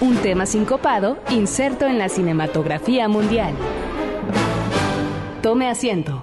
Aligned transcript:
un 0.00 0.16
tema 0.18 0.46
sincopado 0.46 1.18
inserto 1.30 1.86
en 1.86 1.98
la 1.98 2.08
cinematografía 2.08 3.08
mundial. 3.08 3.54
Tome 5.42 5.68
asiento. 5.68 6.22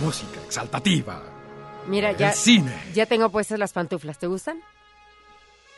Música 0.00 0.40
exaltativa. 0.44 1.22
Mira, 1.86 2.10
El 2.10 2.16
ya, 2.16 2.32
cine. 2.32 2.74
ya 2.94 3.06
tengo 3.06 3.30
puestas 3.30 3.58
las 3.58 3.72
pantuflas. 3.72 4.18
¿Te 4.18 4.26
gustan? 4.26 4.60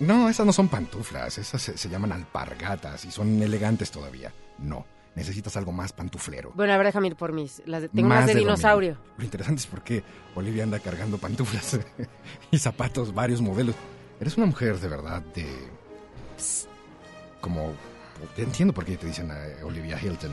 No, 0.00 0.28
esas 0.28 0.46
no 0.46 0.52
son 0.52 0.68
pantuflas, 0.68 1.38
esas 1.38 1.60
se, 1.60 1.76
se 1.76 1.88
llaman 1.88 2.12
alpargatas 2.12 3.04
y 3.04 3.10
son 3.10 3.42
elegantes 3.42 3.90
todavía. 3.90 4.32
No, 4.58 4.86
necesitas 5.18 5.56
algo 5.56 5.72
más 5.72 5.92
pantuflero. 5.92 6.52
Bueno, 6.54 6.72
a 6.72 6.76
ver, 6.78 6.86
déjame 6.86 7.08
ir 7.08 7.16
por 7.16 7.32
mis. 7.32 7.60
Las 7.66 7.82
de- 7.82 7.88
tengo 7.88 8.08
Más 8.08 8.26
de, 8.26 8.34
de 8.34 8.40
dinosaurio. 8.40 8.96
Lo 9.18 9.24
interesante 9.24 9.60
es 9.60 9.66
por 9.66 9.82
qué 9.82 10.02
Olivia 10.34 10.62
anda 10.62 10.78
cargando 10.78 11.18
pantuflas 11.18 11.78
y 12.50 12.58
zapatos, 12.58 13.12
varios 13.12 13.40
modelos. 13.42 13.74
Eres 14.20 14.36
una 14.36 14.46
mujer 14.46 14.78
de 14.78 14.88
verdad 14.88 15.20
de... 15.34 15.46
Como... 17.40 17.72
Entiendo 18.36 18.74
por 18.74 18.84
qué 18.84 18.96
te 18.96 19.06
dicen 19.06 19.30
eh, 19.30 19.62
Olivia 19.62 19.98
Hilton. 20.00 20.32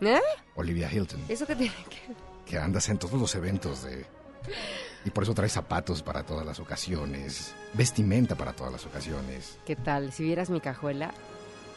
¿Eh? 0.00 0.20
Olivia 0.54 0.90
Hilton. 0.90 1.20
¿Eso 1.28 1.46
qué 1.46 1.54
tiene 1.56 1.74
que 1.88 2.30
que 2.46 2.58
andas 2.58 2.88
en 2.88 2.98
todos 2.98 3.20
los 3.20 3.32
eventos 3.36 3.84
de... 3.84 4.04
Y 5.04 5.10
por 5.10 5.22
eso 5.22 5.34
traes 5.34 5.52
zapatos 5.52 6.02
para 6.02 6.24
todas 6.24 6.44
las 6.44 6.58
ocasiones, 6.58 7.54
vestimenta 7.74 8.34
para 8.34 8.52
todas 8.54 8.72
las 8.72 8.84
ocasiones. 8.86 9.56
¿Qué 9.64 9.76
tal? 9.76 10.10
Si 10.12 10.24
vieras 10.24 10.50
mi 10.50 10.60
cajuela. 10.60 11.14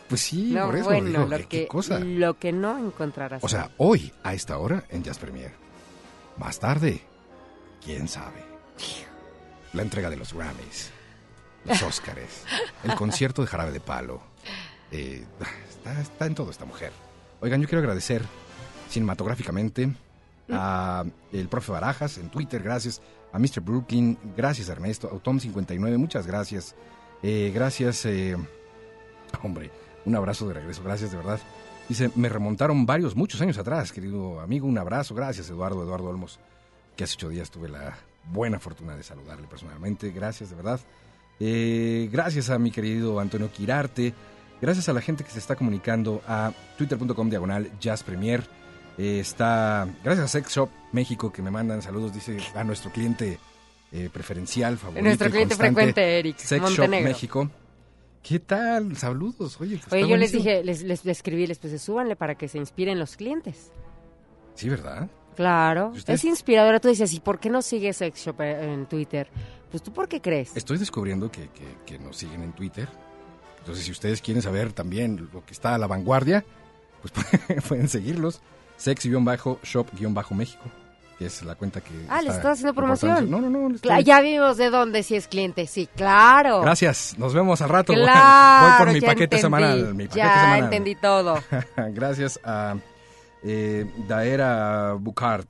Pues 0.10 0.22
sí, 0.22 0.52
no, 0.52 0.66
por 0.68 0.76
eso 0.76 0.86
bueno, 0.86 1.08
digo, 1.10 1.26
lo 1.26 1.38
¿qué, 1.38 1.44
que, 1.48 1.60
qué 1.62 1.68
cosa? 1.68 2.00
lo 2.00 2.38
que 2.38 2.52
no 2.52 2.78
encontrarás. 2.78 3.44
O 3.44 3.48
sea, 3.48 3.72
hoy, 3.78 4.12
a 4.24 4.34
esta 4.34 4.58
hora, 4.58 4.84
en 4.90 5.04
Jazz 5.04 5.18
Premier. 5.18 5.54
Más 6.38 6.60
tarde, 6.60 7.02
quién 7.84 8.08
sabe. 8.08 8.44
La 9.74 9.82
entrega 9.82 10.10
de 10.10 10.18
los 10.18 10.34
Grammys, 10.34 10.92
los 11.66 11.82
Óscares, 11.84 12.44
el 12.84 12.96
concierto 12.96 13.42
de 13.42 13.48
Jarabe 13.48 13.72
de 13.72 13.80
Palo. 13.80 14.22
Eh, 14.92 15.26
está, 15.70 16.00
está 16.00 16.26
en 16.26 16.36
todo 16.36 16.52
esta 16.52 16.66
mujer. 16.66 16.92
Oigan, 17.42 17.62
yo 17.62 17.68
quiero 17.68 17.80
agradecer 17.80 18.24
cinematográficamente 18.90 19.92
a 20.52 21.04
el 21.32 21.48
profe 21.48 21.72
Barajas 21.72 22.18
en 22.18 22.30
Twitter, 22.30 22.62
gracias. 22.62 23.02
A 23.32 23.40
Mr. 23.40 23.62
Brooklyn, 23.62 24.18
gracias 24.38 24.70
Ernesto. 24.70 25.08
A 25.08 25.24
Tom59, 25.24 25.98
muchas 25.98 26.28
gracias. 26.28 26.76
Eh, 27.24 27.52
gracias, 27.54 28.06
eh, 28.06 28.38
hombre, 29.42 29.72
un 30.06 30.16
abrazo 30.16 30.48
de 30.48 30.56
regreso, 30.56 30.84
gracias 30.84 31.12
de 31.12 31.18
verdad. 31.18 31.40
Dice, 31.90 32.10
me 32.16 32.30
remontaron 32.30 32.86
varios, 32.86 33.16
muchos 33.16 33.42
años 33.42 33.58
atrás, 33.58 33.92
querido 33.92 34.40
amigo, 34.40 34.68
un 34.68 34.78
abrazo, 34.78 35.14
gracias 35.16 35.50
Eduardo, 35.50 35.84
Eduardo 35.84 36.10
Olmos, 36.10 36.40
que 36.96 37.04
hace 37.04 37.16
ocho 37.16 37.30
días 37.30 37.52
tuve 37.52 37.70
la 37.70 37.98
buena 38.32 38.60
fortuna 38.60 38.96
de 38.96 39.04
saludarle 39.04 39.48
personalmente, 39.48 40.12
gracias 40.12 40.50
de 40.50 40.56
verdad. 40.56 40.80
Eh, 41.40 42.10
gracias 42.12 42.50
a 42.50 42.58
mi 42.58 42.72
querido 42.72 43.20
Antonio 43.20 43.52
Quirarte, 43.52 44.14
gracias 44.62 44.88
a 44.88 44.94
la 44.94 45.02
gente 45.02 45.24
que 45.24 45.32
se 45.32 45.40
está 45.40 45.56
comunicando 45.56 46.22
a 46.28 46.54
twitter.com 46.78 47.30
diagonal 47.30 47.70
Jazz 47.80 48.04
Premier. 48.04 48.44
Eh, 48.98 49.20
está, 49.20 49.88
gracias 50.04 50.26
a 50.26 50.28
Sex 50.28 50.54
Shop 50.54 50.70
México 50.92 51.34
que 51.34 51.42
me 51.42 51.52
mandan 51.52 51.82
saludos, 51.82 52.14
dice 52.14 52.38
a 52.56 52.64
nuestro 52.64 52.92
cliente 52.92 53.40
eh, 53.92 54.10
preferencial, 54.14 54.78
favorito. 54.78 55.04
Nuestro 55.04 55.30
cliente 55.30 55.56
constante, 55.56 55.74
frecuente, 55.74 56.20
Eric 56.20 56.38
Sex 56.38 56.62
Montenegro. 56.62 56.98
Shop 56.98 57.04
México. 57.04 57.50
¿Qué 58.24 58.40
tal? 58.40 58.96
Saludos. 58.98 59.60
Oye, 59.62 59.78
pues 59.78 59.92
Oye, 59.94 60.08
yo 60.10 60.16
les 60.18 60.32
dije, 60.32 60.64
les, 60.64 60.82
les, 60.82 61.04
les 61.06 61.18
escribí, 61.18 61.46
les 61.46 61.60
puse, 61.60 61.78
súbanle 61.78 62.16
para 62.16 62.36
que 62.36 62.48
se 62.48 62.58
inspiren 62.58 62.98
los 62.98 63.16
clientes. 63.18 63.72
Sí, 64.56 64.70
¿verdad? 64.70 65.10
Claro, 65.36 65.92
es 66.08 66.24
inspiradora. 66.24 66.80
Tú 66.80 66.88
dices, 66.88 67.14
¿y 67.14 67.20
por 67.20 67.40
qué 67.40 67.50
no 67.50 67.62
sigues 67.62 67.98
Sex 67.98 68.20
Shop 68.26 68.40
eh, 68.42 68.74
en 68.74 68.86
Twitter? 68.86 69.28
Pues 69.70 69.84
tú, 69.84 69.92
¿por 69.92 70.08
qué 70.08 70.22
crees? 70.22 70.56
Estoy 70.56 70.78
descubriendo 70.78 71.30
que, 71.32 71.50
que- 71.50 71.78
que 71.86 72.00
nos 72.00 72.16
siguen 72.18 72.44
en 72.44 72.54
Twitter. 72.54 72.88
Entonces, 73.60 73.84
si 73.86 73.92
ustedes 73.92 74.22
quieren 74.22 74.42
saber 74.42 74.72
también 74.74 75.30
lo 75.34 75.44
que 75.46 75.54
está 75.54 75.74
a 75.76 75.78
la 75.78 75.88
vanguardia, 75.88 76.46
pues 77.02 77.14
pueden 77.68 77.88
seguirlos. 77.90 78.42
Sex-shop-méxico, 78.78 80.70
que 81.24 81.28
es 81.28 81.42
la 81.44 81.56
cuenta 81.56 81.80
que. 81.80 81.92
Ah, 82.10 82.22
¿le 82.22 82.28
está 82.30 82.36
estás 82.40 82.52
haciendo 82.54 82.74
promoción? 82.74 83.32
No, 83.32 83.40
no, 83.40 83.50
no. 83.50 83.74
estoy- 83.76 84.04
ya 84.04 84.20
vimos 84.20 84.58
de 84.58 84.70
dónde 84.70 85.04
si 85.04 85.16
es 85.16 85.28
cliente, 85.30 85.68
sí, 85.68 85.88
claro. 85.96 86.62
Gracias, 86.62 87.16
nos 87.18 87.34
vemos 87.34 87.62
al 87.62 87.70
rato. 87.70 87.94
Voy- 87.94 88.02
Claro, 88.04 88.68
Voy 88.78 88.78
por 88.86 88.94
mi 88.94 89.00
paquete 89.02 89.24
entendí, 89.38 89.42
semanal. 89.42 89.96
Mi 89.96 90.04
paquete 90.08 90.18
ya 90.20 90.34
semanal. 90.34 90.64
entendí 90.66 90.96
todo. 90.96 91.40
Gracias 91.94 92.40
a 92.44 92.76
eh, 93.42 93.86
Daera 94.08 94.94
Bucart. 95.00 95.50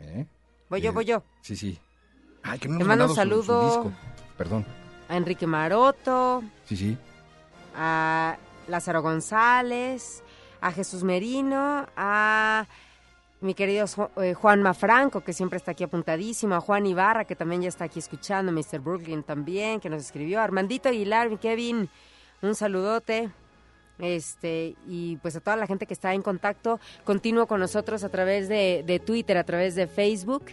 ¿eh? 0.00 0.24
Voy 0.70 0.80
yo, 0.80 0.90
Eh, 0.90 0.94
voy 0.94 1.04
yo. 1.04 1.22
Sí, 1.42 1.56
sí. 1.56 1.78
Ay, 2.42 2.58
que 2.58 2.68
no 2.68 2.78
Te 2.78 2.84
mando 2.84 3.04
un 3.04 3.08
mandado 3.14 3.36
su- 3.36 3.42
su 3.42 3.46
saludo. 3.46 3.66
disco. 3.66 3.92
Perdón. 4.38 4.64
A 5.10 5.16
Enrique 5.18 5.46
Maroto, 5.46 6.42
Sí, 6.64 6.76
sí. 6.76 6.98
a 7.76 8.38
Lázaro 8.66 9.02
González, 9.02 10.22
a 10.62 10.72
Jesús 10.72 11.04
Merino, 11.04 11.86
a 11.96 12.66
mi 13.42 13.54
querido 13.54 13.86
eh, 14.16 14.34
Juan 14.34 14.62
Mafranco, 14.62 15.22
que 15.22 15.32
siempre 15.32 15.56
está 15.56 15.72
aquí 15.72 15.84
apuntadísimo, 15.84 16.54
a 16.54 16.60
Juan 16.60 16.86
Ibarra, 16.86 17.24
que 17.24 17.36
también 17.36 17.62
ya 17.62 17.68
está 17.68 17.84
aquí 17.84 17.98
escuchando, 17.98 18.52
Mr. 18.52 18.78
Brooklyn 18.80 19.22
también, 19.22 19.80
que 19.80 19.90
nos 19.90 20.02
escribió, 20.02 20.40
Armandito 20.40 20.88
Aguilar, 20.88 21.28
mi 21.28 21.38
Kevin, 21.38 21.88
un 22.40 22.54
saludote. 22.54 23.30
Este, 23.98 24.74
y 24.88 25.16
pues 25.18 25.36
a 25.36 25.40
toda 25.40 25.56
la 25.56 25.66
gente 25.66 25.86
que 25.86 25.94
está 25.94 26.14
en 26.14 26.22
contacto 26.22 26.80
continuo 27.04 27.46
con 27.46 27.60
nosotros 27.60 28.02
a 28.02 28.08
través 28.08 28.48
de, 28.48 28.82
de 28.84 28.98
Twitter, 28.98 29.36
a 29.36 29.44
través 29.44 29.74
de 29.74 29.86
Facebook. 29.86 30.46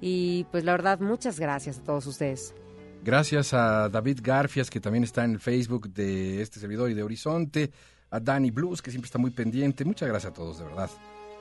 Y 0.00 0.44
pues 0.50 0.64
la 0.64 0.72
verdad, 0.72 1.00
muchas 1.00 1.38
gracias 1.38 1.78
a 1.78 1.82
todos 1.82 2.06
ustedes. 2.06 2.54
Gracias 3.02 3.54
a 3.54 3.88
David 3.88 4.20
Garfias, 4.22 4.68
que 4.68 4.80
también 4.80 5.04
está 5.04 5.24
en 5.24 5.32
el 5.32 5.40
Facebook 5.40 5.88
de 5.90 6.42
este 6.42 6.60
servidor 6.60 6.90
y 6.90 6.94
de 6.94 7.02
Horizonte. 7.02 7.70
A 8.10 8.18
Danny 8.18 8.50
Blues, 8.50 8.82
que 8.82 8.90
siempre 8.90 9.06
está 9.06 9.18
muy 9.18 9.30
pendiente. 9.30 9.84
Muchas 9.84 10.08
gracias 10.08 10.32
a 10.32 10.34
todos, 10.34 10.58
de 10.58 10.64
verdad. 10.64 10.90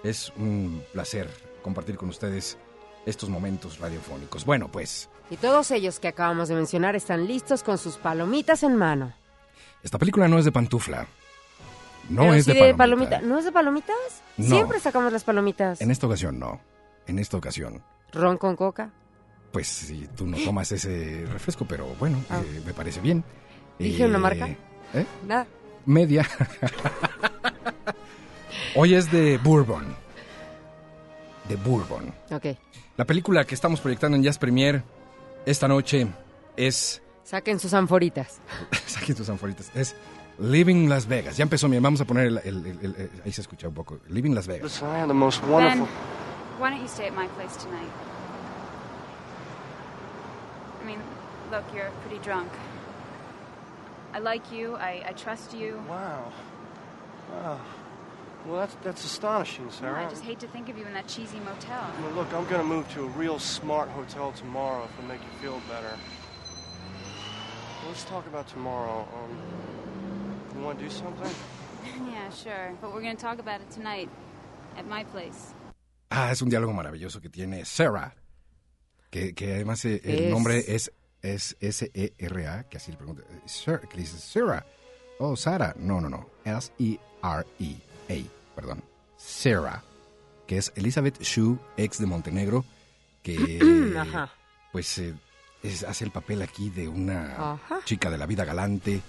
Es 0.03 0.31
un 0.37 0.83
placer 0.93 1.29
compartir 1.61 1.97
con 1.97 2.09
ustedes 2.09 2.57
estos 3.05 3.29
momentos 3.29 3.79
radiofónicos. 3.79 4.45
Bueno, 4.45 4.69
pues, 4.71 5.09
Y 5.29 5.37
todos 5.37 5.71
ellos 5.71 5.99
que 5.99 6.07
acabamos 6.07 6.47
de 6.49 6.55
mencionar 6.55 6.95
están 6.95 7.27
listos 7.27 7.63
con 7.63 7.77
sus 7.77 7.97
palomitas 7.97 8.63
en 8.63 8.75
mano. 8.75 9.13
esta 9.83 9.97
película 9.97 10.27
no 10.27 10.37
es 10.39 10.45
de 10.45 10.51
pantufla. 10.51 11.05
No 12.09 12.21
Pero 12.23 12.33
es 12.35 12.45
sí 12.45 12.53
de 12.53 12.73
palomita. 12.73 12.77
palomita. 12.77 13.21
¿No 13.21 13.37
es 13.39 13.45
de 13.45 13.51
palomitas? 13.51 13.95
No. 14.37 14.45
Siempre 14.47 14.79
sacamos 14.79 15.11
las 15.13 15.23
palomitas. 15.23 15.79
En 15.81 15.91
esta 15.91 16.07
ocasión 16.07 16.39
no. 16.39 16.59
En 17.07 17.19
esta 17.19 17.37
ocasión, 17.37 17.83
Ron 18.13 18.37
con 18.37 18.55
coca. 18.55 18.91
pues 19.51 19.67
si 19.67 20.07
tú 20.16 20.25
no 20.27 20.37
tomas 20.37 20.71
ese 20.71 21.25
refresco, 21.31 21.66
pero 21.66 21.85
bueno, 21.99 22.23
Ah. 22.29 22.41
eh, 22.43 22.61
me 22.66 22.73
parece 22.73 22.99
bien. 23.01 23.23
¿Dije 23.79 24.05
una 24.05 24.17
marca? 24.19 24.47
¿eh? 24.93 25.05
Nada. 25.27 25.45
Media. 25.85 26.27
Hoy 28.75 28.94
es 28.94 29.12
de 29.12 29.38
Bourbon. 29.40 29.85
De 31.47 31.56
Bourbon. 31.56 32.13
Ok. 32.31 32.46
La 32.97 33.06
película 33.06 33.44
que 33.46 33.56
estamos 33.56 33.80
proyectando 33.80 34.16
en 34.18 34.24
Jazz 34.24 34.38
Premier 34.38 34.84
esta 35.46 35.67
noche 35.67 36.08
es. 36.55 37.02
Saquen 37.23 37.59
sus 37.59 37.73
anforitas. 37.73 38.40
Saquen 38.85 39.16
tus 39.16 39.29
anforitas. 39.29 39.72
Es 39.76 39.96
Living 40.40 40.88
Las 40.90 41.08
Vegas. 41.08 41.38
Ya 41.38 41.43
empezó, 41.43 41.67
bien. 41.70 41.82
Vamos 41.84 42.02
a 42.02 42.05
poner 42.05 42.28
el, 42.28 42.38
el- 42.40 42.66
el- 42.66 42.79
el- 42.82 42.96
el- 42.96 43.11
Ahí 43.26 43.32
se 43.32 43.41
escucha 43.41 43.67
un 43.67 43.73
poco. 43.73 43.99
Living 44.09 44.34
Las 44.34 44.47
Vegas. 44.47 44.79
The 45.08 45.14
most 45.14 45.41
Ben, 45.41 45.52
wonderful. 45.52 45.88
why 46.59 46.70
don't 46.70 46.82
you 46.82 46.88
stay 46.88 47.08
at 47.08 47.14
my 47.16 47.28
place 47.35 47.55
tonight? 47.58 47.90
I 50.82 50.85
mean, 50.85 50.99
look, 51.52 51.64
you're 51.73 51.90
pretty 52.05 52.23
drunk. 52.23 52.47
I 54.14 54.20
like 54.20 54.43
you. 54.52 54.76
I, 54.78 55.03
I 55.09 55.14
trust 55.14 55.53
you. 55.53 55.76
Wow. 55.88 56.32
Well, 58.46 58.58
that's 58.59 58.76
that's 58.84 59.03
astonishing, 59.06 59.70
Sarah. 59.70 60.06
I 60.06 60.09
just 60.09 60.24
hate 60.24 60.40
to 60.40 60.47
think 60.47 60.70
of 60.70 60.78
you 60.78 60.86
in 60.86 60.94
that 60.94 61.08
cheesy 61.08 61.40
motel. 61.40 61.91
Well, 62.02 62.12
look, 62.14 62.34
I'm 62.34 62.46
gonna 62.47 62.64
move 62.64 62.88
to 62.94 63.03
a 63.03 63.08
real 63.18 63.38
smart 63.40 63.90
hotel 63.90 64.32
tomorrow 64.32 64.86
if 64.86 64.94
it'll 64.97 65.08
make 65.08 65.22
you 65.22 65.40
feel 65.41 65.62
better. 65.70 65.94
Let's 67.88 68.03
talk 68.06 68.26
about 68.28 68.47
tomorrow. 68.47 69.08
Um, 69.14 69.38
you 70.58 70.64
want 70.64 70.80
to 70.80 70.86
do 70.86 70.91
something? 70.91 71.32
yeah, 72.12 72.30
sure. 72.30 72.74
But 72.82 72.94
we're 72.94 73.02
going 73.02 73.16
to 73.16 73.22
talk 73.22 73.40
about 73.40 73.62
it 73.62 73.72
tonight 73.72 74.09
at 74.78 74.86
my 74.88 75.03
place. 75.06 75.53
Ah, 76.12 76.30
es 76.32 76.41
un 76.41 76.50
diálogo 76.50 76.74
maravilloso 76.74 77.22
que 77.22 77.30
tiene 77.30 77.66
Sarah 77.66 78.14
Que, 79.12 79.34
que 79.34 79.53
además 79.56 79.86
eh, 79.86 80.02
el 80.03 80.26
Es- 80.26 80.32
nombre 80.32 80.59
es, 80.68 80.91
es 81.24 81.56
S-E-R-A, 81.62 82.64
que 82.70 82.78
así 82.78 82.91
le 82.91 82.97
pregunta. 82.97 83.24
eh, 83.30 83.41
Sir, 83.46 83.80
que 83.90 83.97
dice 83.97 84.18
Sarah. 84.20 84.64
Oh, 85.20 85.36
Sara. 85.36 85.74
No, 85.78 86.00
no, 86.00 86.09
no. 86.09 86.30
S-E-R-E-A, 86.46 87.89
perdón. 88.56 88.84
Sarah, 89.17 89.84
que 90.47 90.58
es 90.58 90.72
Elizabeth 90.76 91.22
Shue, 91.22 91.58
ex 91.78 92.00
de 92.00 92.06
Montenegro, 92.06 92.66
que 93.23 93.94
Ajá. 93.97 94.32
pues 94.72 94.97
eh, 95.00 95.14
es- 95.64 95.84
hace 95.84 96.06
el 96.06 96.11
papel 96.11 96.41
aquí 96.41 96.70
de 96.70 96.88
una 96.88 97.53
Ajá. 97.53 97.79
chica 97.85 98.09
de 98.09 98.17
la 98.17 98.26
vida 98.26 98.46
galante. 98.46 99.02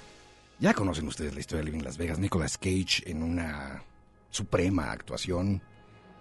Ya 0.58 0.74
conocen 0.74 1.06
ustedes 1.08 1.32
la 1.34 1.40
historia 1.40 1.64
de 1.64 1.70
Living 1.70 1.84
Las 1.84 1.96
Vegas. 1.96 2.18
Nicolas 2.18 2.58
Cage 2.58 3.02
en 3.06 3.22
una 3.22 3.82
suprema 4.30 4.90
actuación. 4.92 5.62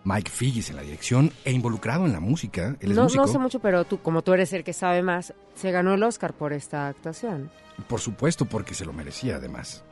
Mike 0.05 0.31
Figgis 0.31 0.69
en 0.69 0.77
la 0.77 0.81
dirección 0.81 1.31
e 1.43 1.51
involucrado 1.51 2.05
en 2.05 2.13
la 2.13 2.21
música. 2.21 2.77
Él 2.79 2.91
es 2.91 2.95
No, 2.95 3.03
músico. 3.03 3.25
no 3.25 3.27
sé 3.31 3.37
mucho, 3.37 3.59
pero 3.59 3.83
tú, 3.83 4.01
como 4.01 4.21
tú 4.21 4.31
eres 4.33 4.53
el 4.53 4.63
que 4.63 4.71
sabe 4.71 5.03
más, 5.03 5.33
se 5.55 5.71
ganó 5.71 5.93
el 5.93 6.01
Oscar 6.03 6.33
por 6.33 6.53
esta 6.53 6.87
actuación. 6.87 7.51
Por 7.89 7.99
supuesto, 7.99 8.45
porque 8.45 8.73
se 8.73 8.85
lo 8.85 8.93
merecía 8.93 9.35
además. 9.35 9.83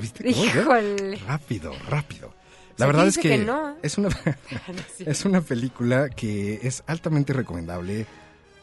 ¿Viste? 0.00 0.32
cómo? 0.32 0.44
Híjole. 0.44 1.16
Rápido, 1.26 1.72
rápido. 1.88 2.32
La 2.76 2.86
verdad 2.86 3.06
es 3.08 3.18
que, 3.18 3.28
que 3.30 3.38
no. 3.38 3.76
es, 3.82 3.98
una, 3.98 4.08
es 4.98 5.24
una 5.24 5.40
película 5.42 6.08
que 6.08 6.60
es 6.62 6.82
altamente 6.86 7.32
recomendable. 7.32 8.06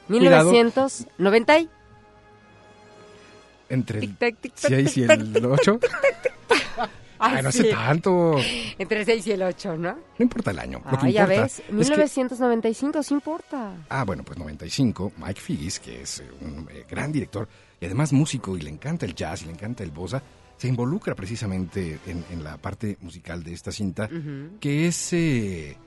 Cuidado. 0.07 0.51
1990 0.51 1.59
y... 1.59 1.69
Entre 3.69 3.99
el 3.99 4.07
Tic, 4.07 4.17
tac, 4.17 4.37
tic, 4.39 4.53
tac, 4.55 4.69
6 4.71 4.97
y 4.97 5.03
el 5.03 5.45
8. 5.45 5.79
Ay, 7.19 7.41
no 7.41 7.49
hace 7.49 7.63
tanto. 7.65 8.35
Entre 8.77 8.99
el 8.99 9.05
6 9.05 9.27
y 9.27 9.31
el 9.31 9.41
8, 9.41 9.75
¿no? 9.75 9.91
No 9.93 9.99
importa 10.19 10.51
el 10.51 10.59
año. 10.59 10.81
Lo 10.89 10.97
que 10.99 11.07
Ah, 11.07 11.09
ya 11.09 11.21
importa 11.23 11.41
ves. 11.43 11.59
es 11.59 11.65
que- 11.65 11.73
1995 11.73 13.03
sí 13.03 13.13
importa. 13.15 13.73
Ah, 13.89 14.03
bueno, 14.05 14.23
pues 14.23 14.37
95, 14.39 15.13
Mike 15.17 15.41
Figgis, 15.41 15.79
que 15.79 16.01
es 16.03 16.23
un 16.41 16.67
eh, 16.71 16.85
gran 16.89 17.11
director 17.11 17.47
y 17.81 17.85
además 17.85 18.13
músico 18.13 18.55
y 18.57 18.61
le 18.61 18.69
encanta 18.69 19.05
el 19.05 19.15
jazz 19.15 19.41
y 19.41 19.45
le 19.45 19.51
encanta 19.51 19.83
el 19.83 19.91
bossa, 19.91 20.21
se 20.57 20.67
involucra 20.67 21.15
precisamente 21.15 21.99
en, 22.07 22.25
en 22.31 22.43
la 22.43 22.57
parte 22.57 22.97
musical 23.01 23.43
de 23.43 23.53
esta 23.53 23.71
cinta, 23.71 24.09
que 24.59 24.87
es 24.87 25.13
eh, 25.13 25.77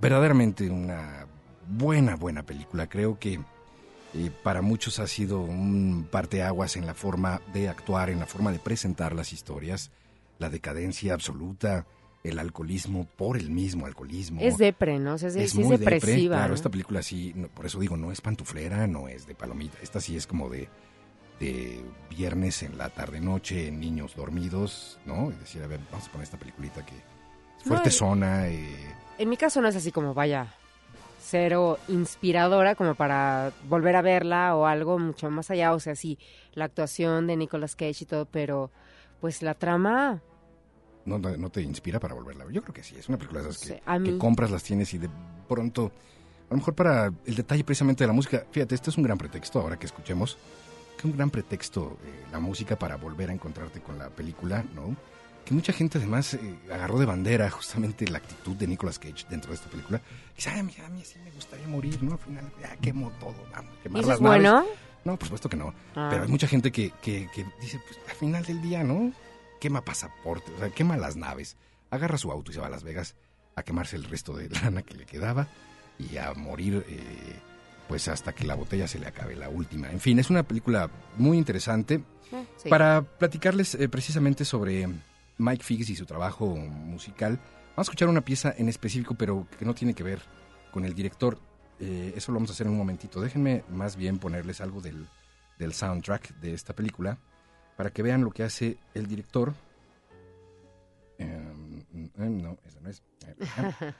verdaderamente 0.00 0.70
una 0.70 1.26
buena, 1.68 2.16
buena 2.16 2.44
película. 2.44 2.88
Creo 2.88 3.18
que 3.18 3.40
eh, 4.14 4.30
para 4.42 4.62
muchos 4.62 5.00
ha 5.00 5.06
sido 5.08 5.40
un 5.40 6.06
parteaguas 6.10 6.76
en 6.76 6.86
la 6.86 6.94
forma 6.94 7.40
de 7.52 7.68
actuar, 7.68 8.10
en 8.10 8.20
la 8.20 8.26
forma 8.26 8.52
de 8.52 8.60
presentar 8.60 9.14
las 9.14 9.32
historias, 9.32 9.90
la 10.38 10.50
decadencia 10.50 11.14
absoluta, 11.14 11.84
el 12.22 12.38
alcoholismo 12.38 13.06
por 13.16 13.36
el 13.36 13.50
mismo 13.50 13.86
alcoholismo 13.86 14.40
Es 14.40 14.56
depre, 14.56 14.98
¿no? 14.98 15.14
O 15.14 15.18
sea, 15.18 15.28
es, 15.30 15.36
es 15.36 15.50
sí 15.50 15.60
es 15.60 15.66
muy 15.66 15.76
depre, 15.76 15.96
depresiva. 15.96 16.36
Claro, 16.36 16.50
¿no? 16.50 16.54
esta 16.54 16.68
película 16.68 17.02
sí, 17.02 17.32
no, 17.34 17.48
por 17.48 17.66
eso 17.66 17.80
digo, 17.80 17.96
no 17.96 18.12
es 18.12 18.20
pantuflera, 18.20 18.86
no 18.86 19.08
es 19.08 19.26
de 19.26 19.34
palomita. 19.34 19.78
Esta 19.82 20.00
sí 20.00 20.16
es 20.16 20.26
como 20.28 20.48
de, 20.48 20.68
de 21.40 21.84
viernes 22.10 22.62
en 22.62 22.76
la 22.78 22.88
tarde-noche, 22.90 23.70
niños 23.70 24.14
dormidos, 24.16 24.98
¿no? 25.06 25.30
Y 25.30 25.34
decir, 25.34 25.62
a 25.62 25.66
ver, 25.66 25.80
vamos 25.90 26.08
a 26.08 26.10
poner 26.12 26.24
esta 26.24 26.38
peliculita 26.38 26.84
que 26.84 26.94
es 26.96 27.64
fuerte 27.64 27.90
zona. 27.90 28.48
eh, 28.48 28.94
En 29.18 29.28
mi 29.28 29.36
caso 29.36 29.60
no 29.60 29.68
es 29.68 29.76
así 29.76 29.92
como, 29.92 30.14
vaya, 30.14 30.54
cero 31.20 31.78
inspiradora 31.88 32.74
como 32.74 32.94
para 32.94 33.52
volver 33.68 33.96
a 33.96 34.02
verla 34.02 34.56
o 34.56 34.66
algo 34.66 34.98
mucho 34.98 35.30
más 35.30 35.50
allá. 35.50 35.72
O 35.74 35.80
sea, 35.80 35.94
sí, 35.94 36.18
la 36.54 36.64
actuación 36.66 37.26
de 37.26 37.36
Nicolas 37.36 37.76
Cage 37.76 38.02
y 38.04 38.06
todo, 38.06 38.24
pero 38.26 38.70
pues 39.20 39.42
la 39.42 39.54
trama... 39.54 40.20
no, 41.04 41.18
no- 41.18 41.36
no 41.36 41.50
te 41.50 41.60
inspira 41.62 41.98
para 42.00 42.14
volverla 42.14 42.42
a 42.44 42.46
ver. 42.46 42.54
Yo 42.54 42.62
creo 42.62 42.74
que 42.74 42.82
sí, 42.82 42.96
es 42.98 43.08
una 43.08 43.18
película 43.18 43.42
de 43.42 43.50
esas 43.50 43.60
Sí, 43.62 43.74
que, 44.04 44.18
compras, 44.18 44.50
las 44.50 44.62
tienes 44.62 44.92
y 44.94 44.98
de 44.98 45.08
pronto, 45.48 45.90
a 46.48 46.52
lo 46.54 46.56
mejor 46.58 46.74
para 46.74 47.12
el 47.26 47.34
detalle 47.34 47.64
precisamente 47.64 48.04
de 48.04 48.08
la 48.08 48.12
música, 48.12 48.44
fíjate, 48.50 48.74
este 48.74 48.90
es 48.90 48.96
un 48.96 49.04
gran 49.04 49.18
pretexto 49.18 49.60
ahora 49.60 49.78
que 49.78 49.86
escuchemos, 49.86 50.36
un 51.06 51.16
gran 51.16 51.30
pretexto 51.30 51.98
eh, 52.04 52.24
la 52.32 52.40
música 52.40 52.76
para 52.76 52.96
volver 52.96 53.30
a 53.30 53.32
encontrarte 53.32 53.80
con 53.80 53.98
la 53.98 54.10
película, 54.10 54.64
¿no? 54.74 54.96
Que 55.44 55.54
mucha 55.54 55.72
gente 55.72 55.98
además 55.98 56.34
eh, 56.34 56.58
agarró 56.70 56.98
de 56.98 57.06
bandera 57.06 57.48
justamente 57.50 58.06
la 58.08 58.18
actitud 58.18 58.56
de 58.56 58.66
Nicolas 58.66 58.98
Cage 58.98 59.26
dentro 59.30 59.50
de 59.50 59.56
esta 59.56 59.70
película. 59.70 60.00
Dice, 60.36 60.50
ay, 60.50 60.60
a 60.60 60.62
mí, 60.62 60.74
a 60.84 60.88
mí 60.90 61.02
sí 61.04 61.18
me 61.24 61.30
gustaría 61.30 61.66
morir, 61.66 62.02
¿no? 62.02 62.12
Al 62.12 62.18
final, 62.18 62.44
ya 62.60 62.76
quemo 62.76 63.10
todo, 63.20 63.36
vamos, 63.52 63.72
¿Y 63.78 63.82
quemar 63.84 64.04
las 64.04 64.14
es 64.16 64.20
bueno? 64.20 64.52
naves. 64.52 64.70
No, 65.04 65.16
por 65.16 65.28
supuesto 65.28 65.48
que 65.48 65.56
no. 65.56 65.72
Ah. 65.94 66.08
Pero 66.10 66.24
hay 66.24 66.28
mucha 66.28 66.46
gente 66.48 66.70
que, 66.72 66.92
que, 67.00 67.30
que 67.34 67.46
dice, 67.60 67.80
pues 67.86 67.98
al 68.08 68.16
final 68.16 68.44
del 68.44 68.60
día, 68.60 68.82
¿no? 68.84 69.12
Quema 69.60 69.84
pasaporte, 69.84 70.52
o 70.52 70.58
sea, 70.58 70.70
quema 70.70 70.96
las 70.96 71.16
naves. 71.16 71.56
Agarra 71.90 72.18
su 72.18 72.30
auto 72.30 72.50
y 72.50 72.54
se 72.54 72.60
va 72.60 72.66
a 72.66 72.70
Las 72.70 72.82
Vegas 72.82 73.14
a 73.56 73.62
quemarse 73.62 73.96
el 73.96 74.04
resto 74.04 74.36
de 74.36 74.48
lana 74.62 74.82
que 74.82 74.94
le 74.94 75.06
quedaba 75.06 75.48
y 75.98 76.16
a 76.18 76.32
morir, 76.34 76.84
eh, 76.88 77.40
pues 77.88 78.08
hasta 78.08 78.34
que 78.34 78.44
la 78.44 78.54
botella 78.54 78.86
se 78.86 78.98
le 78.98 79.06
acabe, 79.06 79.34
la 79.34 79.48
última. 79.48 79.90
En 79.90 80.00
fin, 80.00 80.18
es 80.18 80.30
una 80.30 80.42
película 80.42 80.90
muy 81.16 81.38
interesante 81.38 82.02
sí. 82.56 82.68
para 82.68 83.02
platicarles 83.02 83.74
eh, 83.74 83.88
precisamente 83.88 84.44
sobre 84.44 84.88
Mike 85.38 85.64
Figgis 85.64 85.90
y 85.90 85.96
su 85.96 86.04
trabajo 86.04 86.54
musical. 86.54 87.40
Vamos 87.70 87.88
a 87.88 87.90
escuchar 87.90 88.08
una 88.08 88.20
pieza 88.20 88.54
en 88.56 88.68
específico, 88.68 89.14
pero 89.14 89.46
que 89.58 89.64
no 89.64 89.74
tiene 89.74 89.94
que 89.94 90.02
ver 90.02 90.20
con 90.70 90.84
el 90.84 90.94
director. 90.94 91.38
Eh, 91.80 92.12
eso 92.16 92.32
lo 92.32 92.36
vamos 92.36 92.50
a 92.50 92.52
hacer 92.52 92.66
en 92.66 92.72
un 92.72 92.78
momentito. 92.78 93.20
Déjenme 93.20 93.64
más 93.70 93.96
bien 93.96 94.18
ponerles 94.18 94.60
algo 94.60 94.80
del, 94.80 95.06
del 95.58 95.72
soundtrack 95.72 96.34
de 96.40 96.54
esta 96.54 96.74
película 96.74 97.18
para 97.76 97.90
que 97.90 98.02
vean 98.02 98.22
lo 98.24 98.30
que 98.30 98.42
hace 98.42 98.76
el 98.94 99.06
director. 99.06 99.54
Em, 101.18 101.84
em, 102.18 102.42
no, 102.42 102.58
esa 102.66 102.80
no 102.80 102.90
es. 102.90 103.02
Eh, 103.26 103.34
ah, 103.56 103.76
ah, 103.80 103.94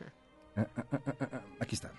ah, 0.56 0.66
ah, 0.76 0.86
ah, 0.92 1.28
ah, 1.32 1.42
Aquí 1.60 1.76
está. 1.76 1.92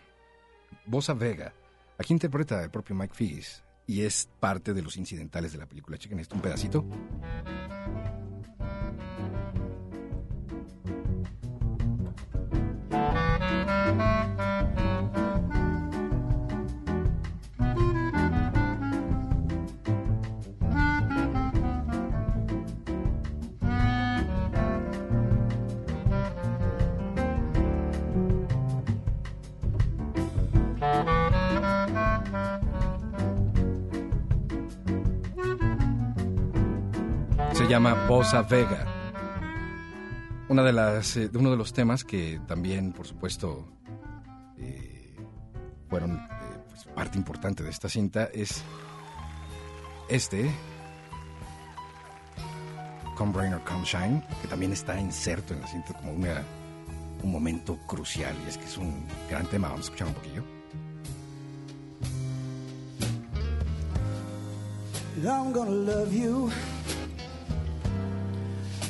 Bossa 0.85 1.13
Vega. 1.13 1.53
Aquí 1.99 2.13
interpreta 2.13 2.63
el 2.63 2.71
propio 2.71 2.95
Mike 2.95 3.13
Figgis 3.13 3.61
y 3.85 4.03
es 4.03 4.29
parte 4.39 4.73
de 4.73 4.81
los 4.81 4.95
incidentales 4.95 5.51
de 5.51 5.57
la 5.57 5.65
película. 5.65 5.97
Chequen 5.97 6.19
esto, 6.19 6.35
un 6.35 6.41
pedacito. 6.41 6.85
Se 37.59 37.68
llama 37.68 38.06
Bossa 38.07 38.42
Vega. 38.42 38.85
Una 40.47 40.63
de 40.63 40.71
las, 40.71 41.18
eh, 41.18 41.30
uno 41.33 41.51
de 41.51 41.57
los 41.57 41.73
temas 41.73 42.06
que 42.06 42.39
también, 42.47 42.94
por 42.94 43.06
supuesto, 43.06 43.68
eh, 44.57 45.13
fueron 45.89 46.16
eh, 46.16 46.19
pues, 46.69 46.85
parte 46.95 47.18
importante 47.18 47.61
de 47.61 47.69
esta 47.69 47.89
cinta 47.89 48.30
es 48.33 48.63
este, 50.07 50.49
Come 53.18 53.33
Rain 53.33 53.54
or 53.54 53.63
Come 53.66 53.83
Shine, 53.83 54.23
que 54.42 54.47
también 54.47 54.71
está 54.71 54.97
inserto 54.97 55.54
en 55.54 55.59
la 55.59 55.68
cinta 55.68 55.92
como 55.95 56.13
un 56.13 56.25
momento 57.30 57.78
crucial 57.87 58.37
y 58.45 58.47
es 58.47 58.57
que 58.57 58.68
es 58.68 58.78
un 58.78 59.06
gran 59.30 59.45
tema. 59.47 59.68
Vamos 59.68 59.81
a 59.81 59.92
escuchar 59.92 60.07
un 60.07 60.13
poquillo. 60.13 60.44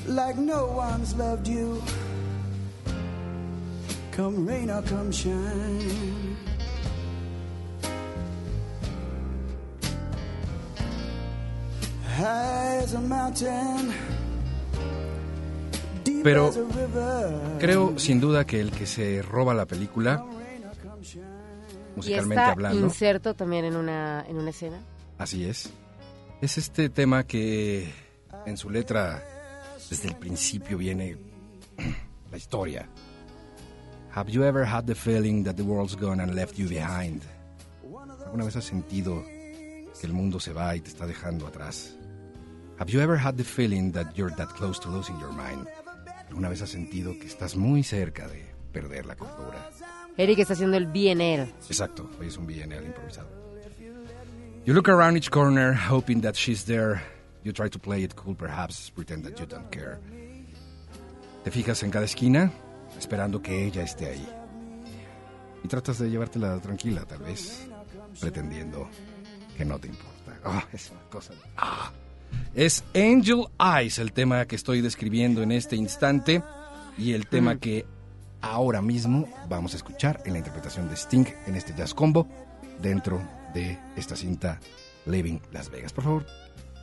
Like 0.10 0.38
no 0.38 0.66
one's 0.66 1.16
loved 1.16 1.48
you. 1.48 1.82
Come 4.12 4.46
rain 4.46 4.70
or 4.70 4.82
come 4.82 5.12
shine. 5.12 6.36
High 12.18 12.82
as 12.84 12.94
a 12.96 13.00
mountain, 13.00 13.94
deep 16.04 16.24
Pero 16.24 16.50
as 16.50 16.58
a 16.58 16.64
river. 16.64 17.58
Creo 17.60 17.98
sin 17.98 18.20
duda 18.20 18.46
que 18.46 18.60
el 18.60 18.72
que 18.72 18.86
se 18.86 19.22
roba 19.22 19.54
la 19.54 19.66
película, 19.66 20.26
shine. 21.02 21.24
y 21.94 21.96
musicalmente 21.96 22.42
está 22.42 22.52
hablando, 22.52 22.80
inserto 22.80 23.36
también 23.36 23.64
en 23.64 23.78
una, 23.78 24.26
en 24.28 24.38
una 24.38 24.50
escena. 24.50 24.80
así 25.18 25.46
es, 25.46 25.70
es 26.42 26.58
este 26.58 26.90
tema 26.90 27.24
que 27.26 27.90
en 28.46 28.58
su 28.58 28.70
letra 28.70 29.24
desde 29.90 30.08
el 30.10 30.16
principio 30.16 30.78
viene 30.78 31.18
la 32.32 32.38
historia. 32.38 32.88
Have 34.16 34.32
you 34.32 34.44
ever 34.44 34.66
had 34.66 34.86
the 34.86 34.96
feeling 34.96 35.44
that 35.44 35.56
the 35.56 35.64
world's 35.64 35.96
gone 35.96 36.22
and 36.22 36.34
left 36.36 36.58
you 36.58 36.68
behind? 36.68 37.22
¿Alguna 38.26 38.46
vez 38.46 38.56
has 38.56 38.66
sentido 38.66 39.24
que 39.24 40.08
el 40.08 40.14
mundo 40.14 40.40
se 40.40 40.54
va 40.54 40.76
y 40.76 40.82
te 40.82 40.90
está 40.90 41.06
dejando 41.06 41.48
atrás? 41.48 41.96
Have 42.80 42.92
you 42.92 43.02
ever 43.02 43.18
had 43.18 43.36
the 43.36 43.44
feeling 43.44 43.92
that 43.92 44.16
you're 44.16 44.34
that 44.36 44.50
close 44.56 44.80
to 44.80 44.90
losing 44.90 45.20
your 45.20 45.32
mind? 45.32 45.68
¿Alguna 46.30 46.50
vez 46.50 46.62
has 46.62 46.70
sentido 46.70 47.14
que 47.20 47.28
estás 47.28 47.56
muy 47.56 47.84
cerca 47.84 48.28
de 48.28 48.46
perder 48.72 49.06
la 49.06 49.16
cordura? 49.16 49.70
Eric 50.18 50.40
está 50.40 50.54
haciendo 50.54 50.78
el 50.78 50.86
BNL. 50.86 51.52
Exacto, 51.68 52.10
hoy 52.20 52.28
es 52.28 52.38
un 52.38 52.46
BNL 52.46 52.86
improvisado. 52.86 53.28
You 54.66 54.74
look 54.74 54.90
around 54.90 55.18
each 55.18 55.32
corner, 55.32 55.74
hoping 55.74 56.22
that 56.22 56.36
she's 56.36 56.66
there. 56.66 57.02
You 57.44 57.54
try 57.54 57.70
to 57.70 57.80
play 57.80 58.04
it 58.04 58.16
cool, 58.16 58.36
perhaps, 58.36 58.92
pretend 58.92 59.24
that 59.26 59.40
you 59.40 59.46
don't 59.46 59.70
care. 59.72 60.00
Te 61.44 61.52
fijas 61.52 61.84
en 61.84 61.92
cada 61.92 62.06
esquina, 62.06 62.52
esperando 62.98 63.42
que 63.42 63.66
ella 63.66 63.84
esté 63.84 64.10
ahí. 64.10 64.28
Y 65.64 65.68
tratas 65.68 66.00
de 66.00 66.10
llevártela 66.10 66.60
tranquila, 66.60 67.06
tal 67.06 67.20
vez, 67.20 67.68
pretendiendo 68.20 68.90
que 69.58 69.66
no 69.66 69.80
te 69.80 69.88
importa. 69.88 70.40
Ah, 70.44 70.66
es 70.74 70.92
una 70.92 71.02
cosa. 71.10 71.34
Ah. 71.58 71.92
Es 72.54 72.84
Angel 72.94 73.46
Eyes 73.60 74.00
el 74.00 74.12
tema 74.12 74.46
que 74.46 74.56
estoy 74.56 74.82
describiendo 74.82 75.42
en 75.42 75.52
este 75.52 75.76
instante 75.76 76.44
y 76.98 77.14
el 77.14 77.28
tema 77.28 77.58
que 77.58 77.86
ahora 78.42 78.82
mismo 78.82 79.28
vamos 79.48 79.74
a 79.74 79.78
escuchar 79.78 80.22
en 80.26 80.34
la 80.34 80.40
interpretación 80.40 80.90
de 80.90 80.96
Sting 80.96 81.26
en 81.48 81.56
este 81.56 81.74
jazz 81.76 81.94
combo 81.94 82.28
dentro 82.82 83.22
de 83.54 83.80
esta 83.96 84.16
cinta 84.16 84.60
Living 85.06 85.40
Las 85.52 85.70
Vegas. 85.70 85.94
Por 85.94 86.04
favor, 86.04 86.26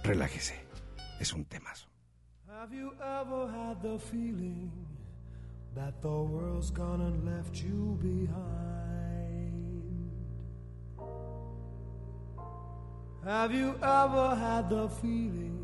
relájese. 0.07 0.55
Es 1.21 1.33
un 1.33 1.45
temazo. 1.45 1.89
Have 2.49 2.73
you 2.73 2.93
ever 3.01 3.49
had 3.49 3.83
the 3.83 3.99
feeling 3.99 4.71
that 5.75 6.01
the 6.01 6.09
world's 6.09 6.71
gone 6.71 7.01
and 7.01 7.25
left 7.25 7.57
you 7.63 7.99
behind? 8.01 8.57
Have 13.25 13.53
you 13.53 13.75
ever 13.83 14.37
had 14.37 14.71
the 14.71 14.89
feeling 14.89 15.59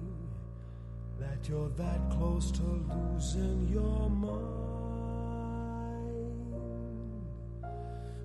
that 1.20 1.48
you're 1.48 1.70
that 1.76 2.10
close 2.10 2.50
to 2.52 2.62
losing 2.62 3.68
your 3.68 4.10
mind? 4.10 4.72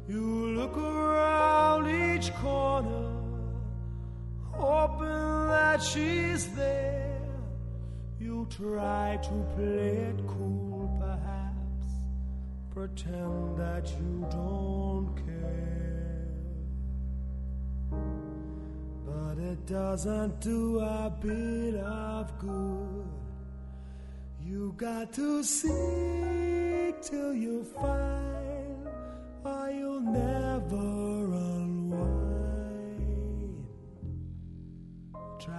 You 0.08 0.56
look 0.58 0.76
around 0.78 1.88
each 1.88 2.34
corner, 2.36 3.17
hoping 4.58 5.48
that 5.48 5.82
she's 5.82 6.48
there. 6.56 7.22
You 8.20 8.48
try 8.50 9.20
to 9.22 9.46
play 9.56 10.10
it 10.10 10.20
cool, 10.28 10.90
perhaps, 11.00 11.90
pretend 12.74 13.58
that 13.58 13.88
you 14.00 14.28
don't 14.32 15.16
care. 15.16 16.28
But 19.06 19.38
it 19.38 19.66
doesn't 19.68 20.42
do 20.42 20.80
a 20.80 21.14
bit 21.22 21.76
of 21.76 22.38
good. 22.40 23.06
You 24.44 24.74
got 24.78 25.14
to 25.14 25.44
seek 25.44 27.02
till 27.02 27.34
you 27.34 27.64
find, 27.64 28.88
or 29.44 29.70
you'll 29.70 30.02
never 30.02 31.07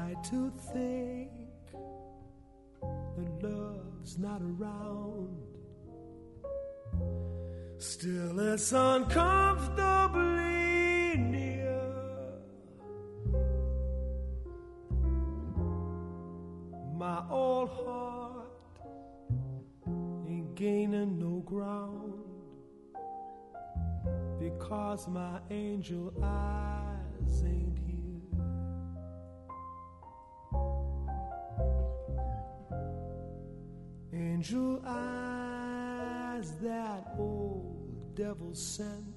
Try 0.09 0.17
to 0.31 0.53
think 0.73 1.31
that 2.81 3.43
love's 3.43 4.17
not 4.19 4.41
around. 4.41 5.37
Still, 7.77 8.41
it's 8.41 8.73
uncomfortably 8.73 11.19
near. 11.19 11.93
My 16.97 17.23
old 17.31 17.69
heart 17.69 18.81
ain't 20.27 20.55
gaining 20.55 21.19
no 21.19 21.43
ground 21.45 22.15
because 24.41 25.07
my 25.07 25.39
angel 25.51 26.15
eyes 26.23 27.43
ain't 27.45 27.78
Angel 34.19 34.83
eyes 34.85 36.53
that 36.61 37.15
old 37.17 38.17
devil 38.17 38.53
sent. 38.53 39.17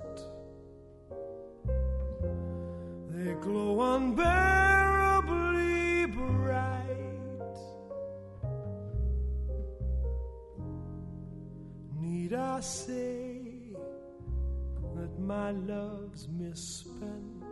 They 3.10 3.34
glow 3.42 3.96
unbearably 3.96 6.06
bright. 6.06 7.58
Need 12.00 12.34
I 12.34 12.60
say 12.60 13.42
that 14.96 15.20
my 15.20 15.50
love's 15.50 16.28
misspent, 16.28 17.44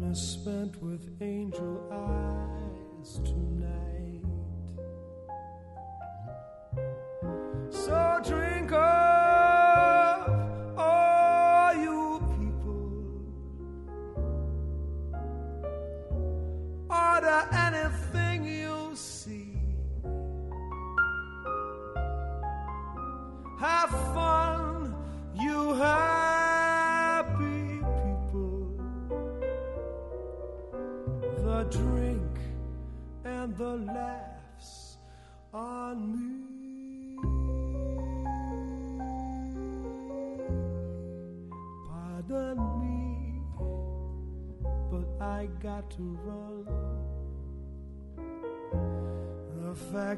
misspent 0.00 0.82
with 0.82 1.10
angel 1.20 1.86
eyes 1.92 3.20
tonight? 3.22 3.89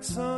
The 0.02 0.09
facts 0.09 0.31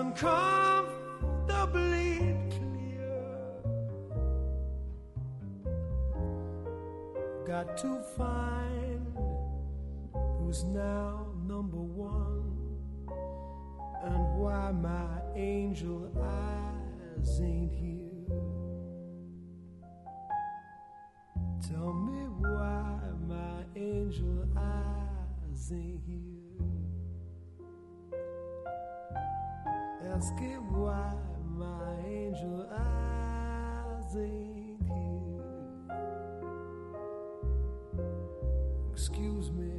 Excuse 39.06 39.50
me 39.50 39.70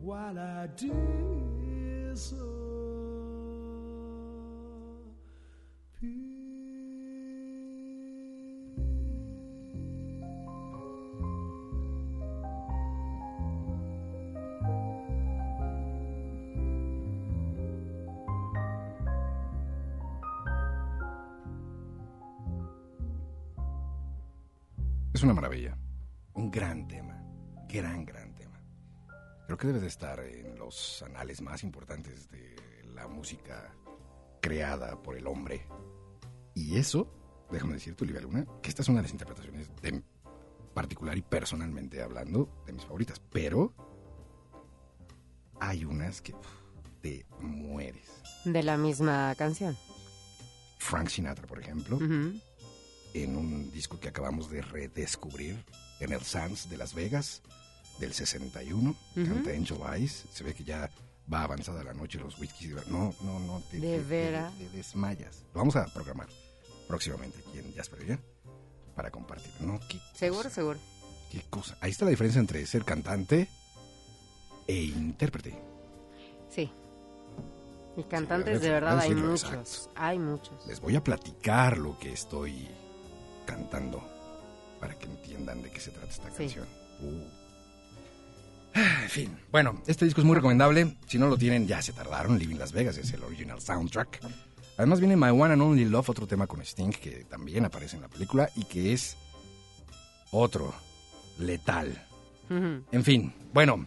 while 0.00 0.38
I 0.38 0.68
Es 25.12 25.24
una 25.24 25.34
maravilla. 25.34 25.76
Un 26.34 26.52
gran 26.52 26.86
tema. 26.86 27.20
Gran, 27.66 28.04
gran 28.04 28.06
tema. 28.06 28.07
Creo 29.58 29.72
que 29.72 29.78
debe 29.78 29.80
de 29.80 29.88
estar 29.88 30.20
en 30.20 30.56
los 30.56 31.02
anales 31.02 31.42
más 31.42 31.64
importantes 31.64 32.30
de 32.30 32.54
la 32.94 33.08
música 33.08 33.74
creada 34.40 35.02
por 35.02 35.16
el 35.16 35.26
hombre. 35.26 35.66
Y 36.54 36.76
eso, 36.76 37.12
déjame 37.50 37.74
decirte, 37.74 38.04
Olivia 38.04 38.20
Luna, 38.20 38.46
que 38.62 38.68
esta 38.68 38.82
es 38.82 38.88
una 38.88 38.98
de 38.98 39.02
las 39.02 39.10
interpretaciones 39.10 39.68
de 39.82 40.00
particular 40.74 41.18
y 41.18 41.22
personalmente 41.22 42.00
hablando 42.00 42.62
de 42.66 42.72
mis 42.72 42.84
favoritas. 42.84 43.20
Pero 43.32 43.74
hay 45.58 45.84
unas 45.84 46.22
que 46.22 46.36
te 47.02 47.26
mueres. 47.40 48.22
De 48.44 48.62
la 48.62 48.76
misma 48.76 49.34
canción. 49.36 49.76
Frank 50.78 51.08
Sinatra, 51.08 51.48
por 51.48 51.58
ejemplo, 51.58 51.98
en 51.98 53.36
un 53.36 53.72
disco 53.72 53.98
que 53.98 54.06
acabamos 54.06 54.50
de 54.50 54.62
redescubrir 54.62 55.64
en 55.98 56.12
el 56.12 56.20
Sands 56.20 56.70
de 56.70 56.76
Las 56.76 56.94
Vegas 56.94 57.42
del 57.98 58.12
61. 58.14 58.94
Canta 59.14 59.50
Angel 59.50 59.78
Eyes. 59.94 60.24
Se 60.32 60.44
ve 60.44 60.54
que 60.54 60.64
ya 60.64 60.90
va 61.32 61.42
avanzada 61.42 61.82
la 61.84 61.92
noche 61.94 62.18
los 62.18 62.38
whiskies. 62.38 62.86
No, 62.88 63.14
no, 63.22 63.38
no. 63.40 63.60
Te, 63.70 63.78
¿De 63.80 63.98
te- 63.98 64.04
te- 64.58 64.70
desmayas. 64.76 65.44
Lo 65.54 65.60
vamos 65.60 65.76
a 65.76 65.86
programar 65.86 66.28
próximamente 66.86 67.38
aquí 67.46 67.58
en 67.58 67.74
Jasper 67.74 68.18
para 68.94 69.10
compartir. 69.10 69.52
No, 69.60 69.78
qué 69.88 70.00
Seguro, 70.14 70.44
cosa, 70.44 70.54
seguro. 70.54 70.78
qué 71.30 71.42
cosa. 71.50 71.76
Ahí 71.80 71.90
está 71.90 72.04
la 72.04 72.10
diferencia 72.10 72.40
entre 72.40 72.64
ser 72.66 72.84
cantante 72.84 73.48
e 74.66 74.74
intérprete. 74.84 75.54
Sí. 76.50 76.70
Y 77.96 78.04
cantantes 78.04 78.58
Sí, 78.58 78.64
de 78.64 78.70
verdad 78.72 78.98
hay 79.00 79.14
muchos. 79.14 79.90
Hay 79.96 80.18
muchos. 80.18 80.66
Les 80.66 80.80
voy 80.80 80.96
a 80.96 81.02
platicar 81.04 81.78
lo 81.78 81.98
que 81.98 82.12
estoy 82.12 82.68
cantando 83.46 84.02
para 84.80 84.96
que 84.98 85.06
entiendan 85.06 85.62
de 85.62 85.70
qué 85.70 85.80
se 85.80 85.90
trata 85.90 86.08
esta 86.08 86.30
Sí. 86.30 86.36
canción. 86.36 86.66
Uh. 87.00 87.47
En 89.08 89.12
fin, 89.12 89.38
bueno, 89.50 89.82
este 89.86 90.04
disco 90.04 90.20
es 90.20 90.26
muy 90.26 90.36
recomendable. 90.36 90.98
Si 91.06 91.18
no 91.18 91.28
lo 91.28 91.38
tienen, 91.38 91.66
ya 91.66 91.80
se 91.80 91.94
tardaron. 91.94 92.38
Living 92.38 92.56
Las 92.58 92.72
Vegas 92.72 92.98
es 92.98 93.10
el 93.14 93.24
original 93.24 93.58
soundtrack. 93.58 94.20
Además 94.76 95.00
viene 95.00 95.16
My 95.16 95.30
One 95.30 95.54
and 95.54 95.62
Only 95.62 95.86
Love, 95.86 96.10
otro 96.10 96.26
tema 96.26 96.46
con 96.46 96.60
Sting 96.60 96.90
que 96.90 97.24
también 97.24 97.64
aparece 97.64 97.96
en 97.96 98.02
la 98.02 98.08
película 98.08 98.50
y 98.54 98.64
que 98.64 98.92
es 98.92 99.16
otro 100.30 100.74
letal. 101.38 102.06
En 102.50 103.02
fin, 103.02 103.32
bueno, 103.54 103.86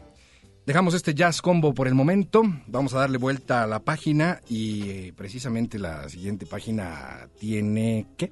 dejamos 0.65 0.95
este 0.95 1.13
jazz 1.13 1.39
combo 1.39 1.71
por 1.75 1.87
el 1.87 1.93
momento. 1.93 2.41
Vamos 2.65 2.95
a 2.95 3.01
darle 3.01 3.19
vuelta 3.19 3.61
a 3.61 3.67
la 3.67 3.77
página 3.81 4.41
y 4.49 4.89
eh, 4.89 5.13
precisamente 5.15 5.77
la 5.77 6.09
siguiente 6.09 6.47
página 6.47 7.29
tiene 7.39 8.07
¿qué? 8.17 8.31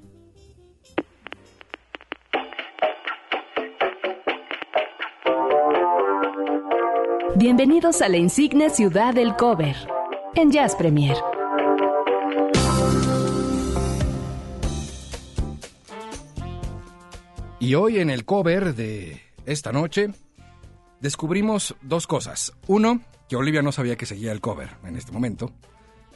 Bienvenidos 7.40 8.02
a 8.02 8.10
la 8.10 8.18
insigne 8.18 8.68
ciudad 8.68 9.14
del 9.14 9.34
cover 9.34 9.74
en 10.34 10.50
Jazz 10.50 10.76
Premier. 10.76 11.16
Y 17.58 17.74
hoy 17.76 17.98
en 17.98 18.10
el 18.10 18.26
cover 18.26 18.74
de 18.74 19.22
esta 19.46 19.72
noche 19.72 20.10
descubrimos 21.00 21.74
dos 21.80 22.06
cosas. 22.06 22.52
Uno, 22.66 23.00
que 23.26 23.36
Olivia 23.36 23.62
no 23.62 23.72
sabía 23.72 23.96
que 23.96 24.04
seguía 24.04 24.32
el 24.32 24.42
cover 24.42 24.76
en 24.84 24.96
este 24.96 25.10
momento. 25.10 25.50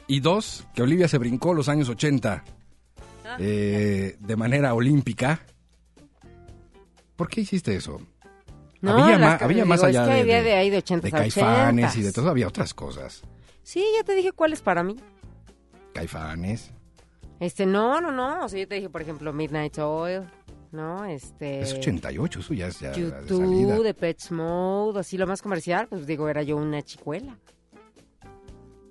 Y 0.05 0.19
dos, 0.19 0.67
que 0.75 0.83
Olivia 0.83 1.07
se 1.07 1.17
brincó 1.17 1.55
los 1.55 1.69
años 1.69 1.89
80 1.89 2.43
eh, 3.39 4.15
de 4.19 4.35
manera 4.35 4.75
olímpica. 4.75 5.41
¿Por 7.15 7.29
qué 7.29 7.41
hiciste 7.41 7.75
eso? 7.75 7.99
No, 8.91 9.03
había, 9.03 9.17
ma- 9.17 9.33
había 9.35 9.55
digo, 9.57 9.67
más 9.67 9.83
allá 9.83 10.03
es 10.03 10.07
que 10.09 10.13
de, 10.15 10.21
había 10.21 10.37
de- 10.37 10.43
de 10.43 10.53
ahí 10.55 10.69
de 10.69 10.77
80s 10.83 11.01
de 11.01 11.11
Caifanes 11.11 11.85
80s. 11.93 11.97
y 11.97 12.01
de 12.03 12.11
todo, 12.13 12.29
había 12.29 12.47
otras 12.47 12.73
cosas. 12.73 13.21
Sí, 13.63 13.83
ya 13.97 14.03
te 14.03 14.13
dije 14.15 14.31
cuál 14.31 14.53
es 14.53 14.61
para 14.61 14.83
mí. 14.83 14.95
Caifanes. 15.93 16.71
Este, 17.39 17.65
no, 17.65 17.99
no, 18.01 18.11
no. 18.11 18.45
O 18.45 18.49
sea, 18.49 18.59
yo 18.59 18.67
te 18.67 18.75
dije, 18.75 18.89
por 18.89 19.01
ejemplo, 19.01 19.33
Midnight 19.33 19.77
Oil, 19.79 20.21
¿no? 20.71 21.05
Este. 21.05 21.61
Es 21.61 21.73
88, 21.73 22.39
eso 22.39 22.53
ya 22.53 22.67
es 22.67 22.79
ya 22.79 22.91
de 22.91 23.01
YouTube, 23.01 23.41
salida. 23.45 23.79
de 23.79 23.93
Pets 23.93 24.31
Mode, 24.31 24.99
así 24.99 25.17
lo 25.17 25.27
más 25.27 25.41
comercial, 25.41 25.87
pues 25.87 26.05
digo, 26.05 26.29
era 26.29 26.43
yo 26.43 26.57
una 26.57 26.81
chicuela. 26.81 27.37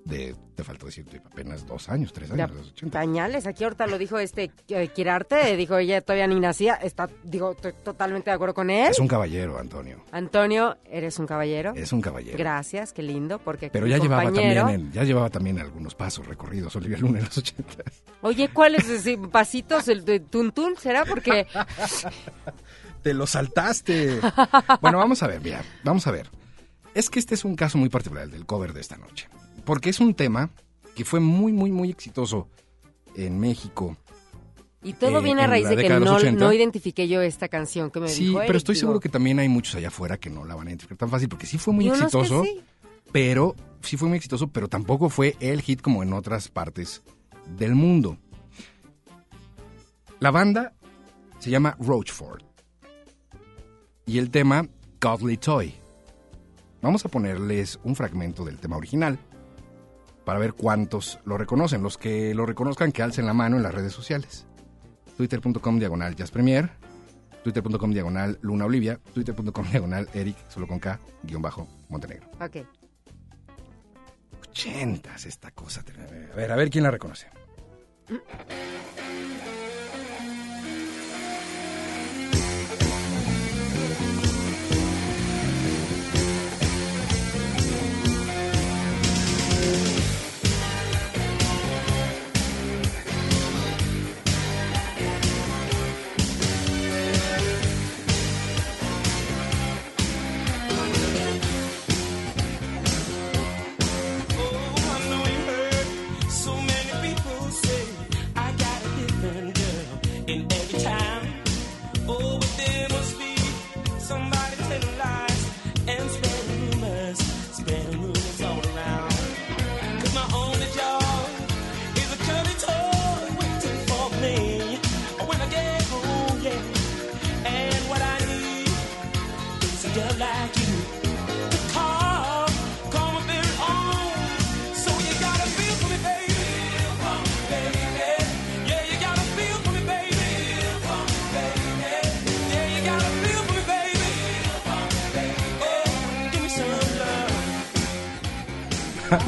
De, 0.05 0.35
te 0.53 0.63
faltó 0.63 0.85
decirte 0.85 1.19
apenas 1.25 1.65
dos 1.65 1.89
años, 1.89 2.13
tres 2.13 2.29
años, 2.29 2.51
los 2.51 2.67
80. 2.69 2.99
pañales, 2.99 3.47
aquí 3.47 3.63
ahorita 3.63 3.87
lo 3.87 3.97
dijo 3.97 4.19
este 4.19 4.51
eh, 4.67 4.87
Kirarte, 4.89 5.57
dijo 5.57 5.77
ella 5.79 5.99
todavía 6.01 6.27
ni 6.27 6.39
nacía, 6.39 6.75
está, 6.75 7.09
digo, 7.23 7.53
estoy 7.53 7.73
totalmente 7.83 8.29
de 8.29 8.35
acuerdo 8.35 8.53
con 8.53 8.69
él. 8.69 8.91
Es 8.91 8.99
un 8.99 9.07
caballero, 9.07 9.57
Antonio. 9.57 10.03
Antonio, 10.11 10.77
eres 10.85 11.17
un 11.17 11.25
caballero. 11.25 11.73
Es 11.75 11.91
un 11.91 12.01
caballero. 12.01 12.37
Gracias, 12.37 12.93
qué 12.93 13.01
lindo, 13.01 13.39
porque 13.39 13.71
Pero 13.71 13.87
ya 13.87 13.97
llevaba, 13.97 14.25
compañero- 14.25 14.61
también 14.67 14.91
ya 14.91 15.03
llevaba 15.03 15.31
también 15.31 15.57
algunos 15.57 15.95
pasos 15.95 16.27
recorridos 16.27 16.75
Olivia 16.75 16.99
Luna 16.99 17.17
en 17.17 17.25
los 17.25 17.37
80. 17.39 17.73
Oye, 18.21 18.49
¿cuáles 18.53 18.87
ese, 18.87 19.17
pasitos 19.17 19.87
el 19.87 20.05
de 20.05 20.19
tuntún 20.19 20.75
será? 20.77 21.05
Porque 21.05 21.47
Te 23.01 23.13
lo 23.15 23.25
saltaste. 23.27 24.19
bueno, 24.81 24.99
vamos 24.99 25.21
a 25.23 25.27
ver, 25.27 25.41
mira, 25.41 25.63
vamos 25.83 26.05
a 26.07 26.11
ver. 26.11 26.29
Es 26.93 27.09
que 27.09 27.17
este 27.19 27.33
es 27.35 27.43
un 27.43 27.55
caso 27.55 27.77
muy 27.77 27.89
particular, 27.89 28.23
el 28.25 28.31
del 28.31 28.45
cover 28.45 28.71
de 28.73 28.81
esta 28.81 28.97
noche. 28.97 29.27
Porque 29.65 29.89
es 29.89 29.99
un 29.99 30.13
tema 30.13 30.49
que 30.95 31.03
fue 31.05 31.19
muy, 31.19 31.51
muy, 31.51 31.71
muy 31.71 31.89
exitoso 31.89 32.47
en 33.15 33.39
México. 33.39 33.97
y 34.83 34.93
todo 34.93 35.19
Eh, 35.19 35.23
viene 35.23 35.41
a 35.41 35.47
raíz 35.47 35.67
de 35.67 35.75
que 35.77 35.89
de 35.89 35.99
no, 35.99 36.15
80. 36.15 36.43
no 36.45 36.53
identifiqué 36.53 37.07
yo 37.07 37.21
esta 37.21 37.47
canción 37.47 37.89
que 37.89 37.99
me 37.99 38.07
Sí, 38.07 38.25
dijo 38.27 38.39
pero 38.45 38.57
estoy 38.57 38.75
seguro 38.75 38.99
que 38.99 39.09
también 39.09 39.39
hay 39.39 39.49
muchos 39.49 39.73
allá 39.75 39.87
afuera 39.87 40.17
que 40.17 40.29
no 40.29 40.45
la 40.45 40.53
van 40.55 40.67
a 40.67 40.69
identificar 40.69 40.97
tan 40.97 41.09
fácil, 41.09 41.27
porque 41.27 41.47
sí 41.47 41.57
fue 41.57 41.73
muy 41.73 41.85
que 41.85 41.91
exitoso, 41.91 42.43
sí. 42.43 42.61
pero 43.11 43.55
sí 43.81 43.97
fue 43.97 44.07
muy 44.09 44.17
exitoso, 44.17 44.47
pero 44.49 44.67
tampoco 44.67 45.09
fue 45.09 45.35
el 45.39 45.61
hit 45.61 45.81
como 45.81 46.03
en 46.03 46.13
otras 46.13 46.49
partes 46.49 47.01
del 47.57 47.73
mundo. 47.73 48.17
La 50.19 50.29
banda 50.31 50.73
se 51.39 51.49
llama 51.49 51.75
Roachford 51.79 52.43
y 54.05 54.19
el 54.19 54.29
tema 54.29 54.67
Godly 55.01 55.37
Toy. 55.37 55.73
Vamos 56.81 57.03
a 57.05 57.09
ponerles 57.09 57.79
un 57.83 57.95
fragmento 57.95 58.45
del 58.45 58.59
tema 58.59 58.77
original 58.77 59.17
para 60.25 60.39
ver 60.39 60.53
cuántos 60.53 61.19
lo 61.23 61.37
reconocen. 61.37 61.83
Los 61.83 61.97
que 61.97 62.33
lo 62.33 62.45
reconozcan, 62.45 62.91
que 62.91 63.03
alcen 63.03 63.25
la 63.25 63.33
mano 63.33 63.57
en 63.57 63.63
las 63.63 63.73
redes 63.73 63.93
sociales. 63.93 64.45
Twitter.com 65.17 65.79
diagonal 65.79 66.15
Jazz 66.15 66.31
Premier, 66.31 66.69
Twitter.com 67.43 67.91
diagonal 67.91 68.37
Luna 68.41 68.65
Olivia, 68.65 68.99
Twitter.com 69.13 69.65
diagonal 69.71 70.09
Eric, 70.13 70.35
solo 70.49 70.67
con 70.67 70.79
K, 70.79 70.99
guion 71.23 71.41
bajo 71.41 71.67
Montenegro. 71.89 72.27
Ok. 72.41 72.57
Ochentas 74.49 75.25
esta 75.25 75.51
cosa. 75.51 75.83
A 76.31 76.35
ver, 76.35 76.51
a 76.51 76.55
ver 76.55 76.69
quién 76.69 76.83
la 76.83 76.91
reconoce. 76.91 77.27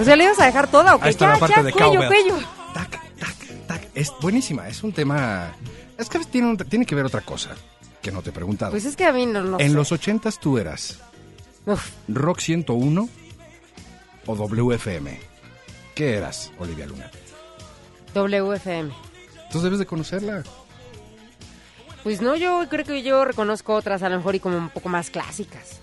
Sea, 0.07 0.15
¿le 0.15 0.23
ibas 0.23 0.39
a 0.39 0.45
dejar 0.45 0.67
toda 0.69 0.95
o 0.95 0.99
qué? 0.99 1.05
Ahí 1.05 1.09
está 1.11 1.25
ya, 1.27 1.33
la 1.33 1.39
parte 1.39 1.55
ya, 1.57 1.63
de 1.63 1.71
cuello, 1.71 1.91
cowbell. 1.93 2.07
cuello. 2.07 2.35
Tac, 2.73 2.89
tac, 3.19 3.67
tac. 3.67 3.81
Es 3.93 4.11
buenísima, 4.21 4.67
es 4.67 4.83
un 4.83 4.91
tema... 4.93 5.51
Es 5.97 6.09
que 6.09 6.19
tiene, 6.19 6.47
un- 6.49 6.57
tiene 6.57 6.85
que 6.85 6.95
ver 6.95 7.05
otra 7.05 7.21
cosa 7.21 7.51
que 8.01 8.11
no 8.11 8.21
te 8.21 8.29
he 8.29 8.33
preguntado. 8.33 8.71
Pues 8.71 8.85
es 8.85 8.95
que 8.95 9.05
a 9.05 9.11
mí 9.11 9.25
no, 9.25 9.41
no 9.43 9.59
en 9.59 9.69
sé. 9.71 9.75
los 9.75 9.91
ochentas 9.91 10.39
tú 10.39 10.57
eras 10.57 10.99
Uf, 11.65 11.89
Rock 12.07 12.39
101 12.39 13.09
o 14.27 14.35
WFM. 14.35 15.19
¿Qué 15.95 16.15
eras, 16.15 16.51
Olivia 16.59 16.85
Luna? 16.85 17.09
WFM. 18.13 18.91
Entonces 19.35 19.63
debes 19.63 19.79
de 19.79 19.85
conocerla. 19.85 20.43
Pues 22.03 22.21
no, 22.21 22.35
yo 22.35 22.65
creo 22.69 22.85
que 22.85 23.01
yo 23.03 23.25
reconozco 23.25 23.73
otras 23.73 24.03
a 24.03 24.09
lo 24.09 24.17
mejor 24.17 24.35
y 24.35 24.39
como 24.39 24.57
un 24.57 24.69
poco 24.69 24.87
más 24.89 25.09
clásicas. 25.09 25.79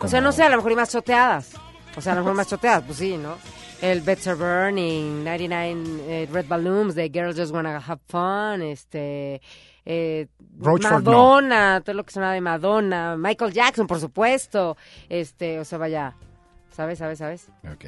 O 0.00 0.06
sea, 0.08 0.20
Como- 0.20 0.30
no 0.30 0.32
sé, 0.32 0.44
a 0.44 0.48
lo 0.48 0.56
mejor 0.56 0.72
y 0.72 0.76
más 0.76 0.90
choteadas. 0.92 1.50
O 1.98 2.00
sea, 2.00 2.14
mejor 2.14 2.34
más 2.34 2.48
choteadas, 2.48 2.84
pues 2.84 2.98
sí, 2.98 3.16
¿no? 3.16 3.36
El 3.82 4.00
Beds 4.00 4.26
Are 4.28 4.36
Burning, 4.36 5.24
99 5.24 6.02
eh, 6.08 6.28
Red 6.32 6.46
Balloons, 6.46 6.94
de 6.94 7.10
Girls 7.12 7.36
Just 7.36 7.52
Wanna 7.52 7.76
Have 7.76 8.00
Fun, 8.06 8.62
este... 8.62 9.40
eh, 9.84 10.26
Roachford, 10.58 11.02
no. 11.04 11.10
Madonna, 11.10 11.80
todo 11.84 11.94
lo 11.94 12.04
que 12.04 12.12
suena 12.12 12.32
de 12.32 12.40
Madonna, 12.40 13.16
Michael 13.16 13.52
Jackson, 13.52 13.86
por 13.86 14.00
supuesto, 14.00 14.76
este, 15.08 15.58
o 15.60 15.64
sea, 15.64 15.78
vaya, 15.78 16.14
¿sabes, 16.70 16.98
sabes, 16.98 17.18
sabes? 17.18 17.48
Ok. 17.72 17.86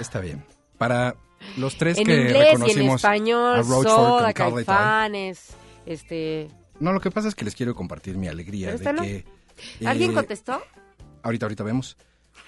Está 0.00 0.20
bien. 0.20 0.44
Para 0.78 1.16
los 1.56 1.76
tres 1.76 1.98
En 1.98 2.06
que 2.06 2.16
inglés 2.16 2.34
y 2.34 2.38
en 2.38 2.52
reconocimos 2.52 2.96
español, 2.96 3.64
Soda. 3.64 4.32
Caifanes, 4.32 5.54
este... 5.86 6.48
No, 6.78 6.92
lo 6.92 7.00
que 7.00 7.10
pasa 7.10 7.28
es 7.28 7.34
que 7.34 7.44
les 7.44 7.54
quiero 7.54 7.74
compartir 7.74 8.18
mi 8.18 8.28
alegría 8.28 8.76
de 8.76 8.92
no. 8.92 9.02
que... 9.02 9.24
¿Alguien 9.86 10.10
eh, 10.10 10.14
contestó? 10.14 10.62
Ahorita, 11.22 11.46
ahorita 11.46 11.64
vemos. 11.64 11.96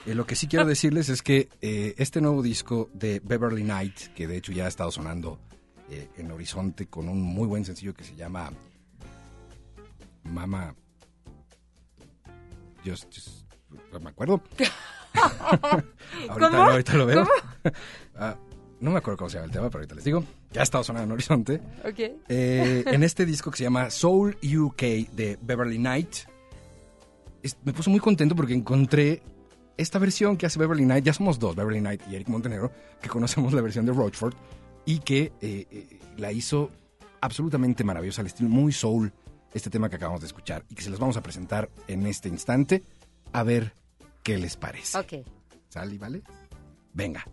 Eh, 0.07 0.15
lo 0.15 0.27
que 0.27 0.35
sí 0.37 0.47
quiero 0.47 0.65
decirles 0.65 1.09
es 1.09 1.23
que 1.23 1.49
eh, 1.61 1.95
este 1.99 2.21
nuevo 2.21 2.43
disco 2.43 2.89
de 2.95 3.21
Beverly 3.23 3.63
Knight, 3.63 4.15
que 4.15 4.27
de 4.27 4.37
hecho 4.37 4.53
ya 4.53 4.65
ha 4.65 4.69
estado 4.69 4.91
sonando 4.91 5.39
eh, 5.91 6.09
en 6.17 6.31
Horizonte 6.31 6.87
con 6.87 7.09
un 7.09 7.21
muy 7.23 7.47
buen 7.47 7.65
sencillo 7.65 7.95
que 7.95 8.05
se 8.05 8.15
llama 8.17 8.51
Mama... 10.25 10.75
Just- 12.85 13.45
no 13.93 14.01
me 14.01 14.11
acuerdo. 14.11 14.41
ahorita, 16.29 16.51
¿Cómo? 16.51 16.63
ahorita 16.63 16.95
lo 16.95 17.07
veo. 17.07 17.27
Ah, 18.21 18.37
no 18.81 18.91
me 18.93 18.99
acuerdo 18.99 19.19
cómo 19.19 19.31
se 19.31 19.37
llama 19.37 19.47
el 19.47 19.53
tema, 19.53 19.69
pero 19.69 19.79
ahorita 19.81 19.95
les 19.97 20.05
digo. 20.05 20.25
Ya 20.53 20.61
ha 20.61 20.65
estado 20.65 20.83
sonando 20.85 21.05
en 21.07 21.13
Horizonte. 21.13 21.61
Ok. 21.85 21.99
Eh, 22.29 22.85
en 22.87 23.03
este 23.05 23.27
disco 23.27 23.51
que 23.51 23.59
se 23.59 23.65
llama 23.65 23.91
Soul 23.91 24.37
UK 24.43 24.81
de 25.13 25.39
Beverly 25.43 25.77
Knight, 25.79 26.09
es- 27.43 27.57
me 27.65 27.73
puso 27.73 27.91
muy 27.91 28.01
contento 28.01 28.35
porque 28.35 28.55
encontré 28.55 29.23
esta 29.79 29.99
versión 29.99 30.37
que 30.37 30.45
hace 30.45 30.59
Beverly 30.59 30.85
Knight. 30.85 31.05
Ya 31.05 31.15
somos 31.15 31.39
dos, 31.39 31.57
Beverly 31.57 31.81
Knight 31.81 32.03
y 32.11 32.17
Eric 32.17 32.29
Montenegro, 32.29 32.71
que 33.01 33.09
conocemos 33.09 33.55
la 33.55 33.63
versión 33.63 33.87
de 33.87 33.93
Roachford 33.93 34.35
y 34.85 34.99
que 34.99 35.33
eh, 35.41 35.67
eh, 35.71 36.01
la 36.19 36.33
hizo 36.33 36.71
absolutamente 37.21 37.85
maravillosa, 37.85 38.21
al 38.21 38.27
estilo 38.27 38.49
muy 38.51 38.73
soul, 38.73 39.13
este 39.55 39.71
tema 39.71 39.89
que 39.89 39.97
acabamos 39.97 40.21
de 40.21 40.27
escuchar 40.27 40.65
y 40.69 40.75
que 40.75 40.83
se 40.83 40.91
los 40.91 40.99
vamos 40.99 41.17
a 41.17 41.23
presentar 41.23 41.71
en 41.87 42.07
este 42.07 42.29
instante 42.29 42.83
a 43.33 43.43
ver 43.43 43.73
qué 44.23 44.37
les 44.39 44.57
parece. 44.57 44.99
Ok. 44.99 45.27
¿Sale, 45.69 45.99
vale? 45.99 46.23
Venga. 46.93 47.25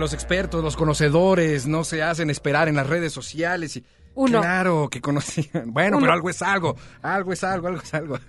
Los 0.00 0.12
expertos, 0.12 0.64
los 0.64 0.76
conocedores, 0.76 1.66
no 1.66 1.84
se 1.84 2.02
hacen 2.02 2.30
esperar 2.30 2.68
en 2.68 2.76
las 2.76 2.86
redes 2.86 3.12
sociales. 3.12 3.76
Y, 3.76 3.84
Uno. 4.14 4.40
Claro, 4.40 4.88
que 4.90 5.00
conocían. 5.00 5.66
Bueno, 5.72 5.98
Uno. 5.98 6.04
pero 6.06 6.12
algo 6.14 6.30
es 6.30 6.42
algo. 6.42 6.76
Algo 7.02 7.32
es 7.32 7.44
algo, 7.44 7.68
algo 7.68 7.82
es 7.82 7.94
algo. 7.94 8.18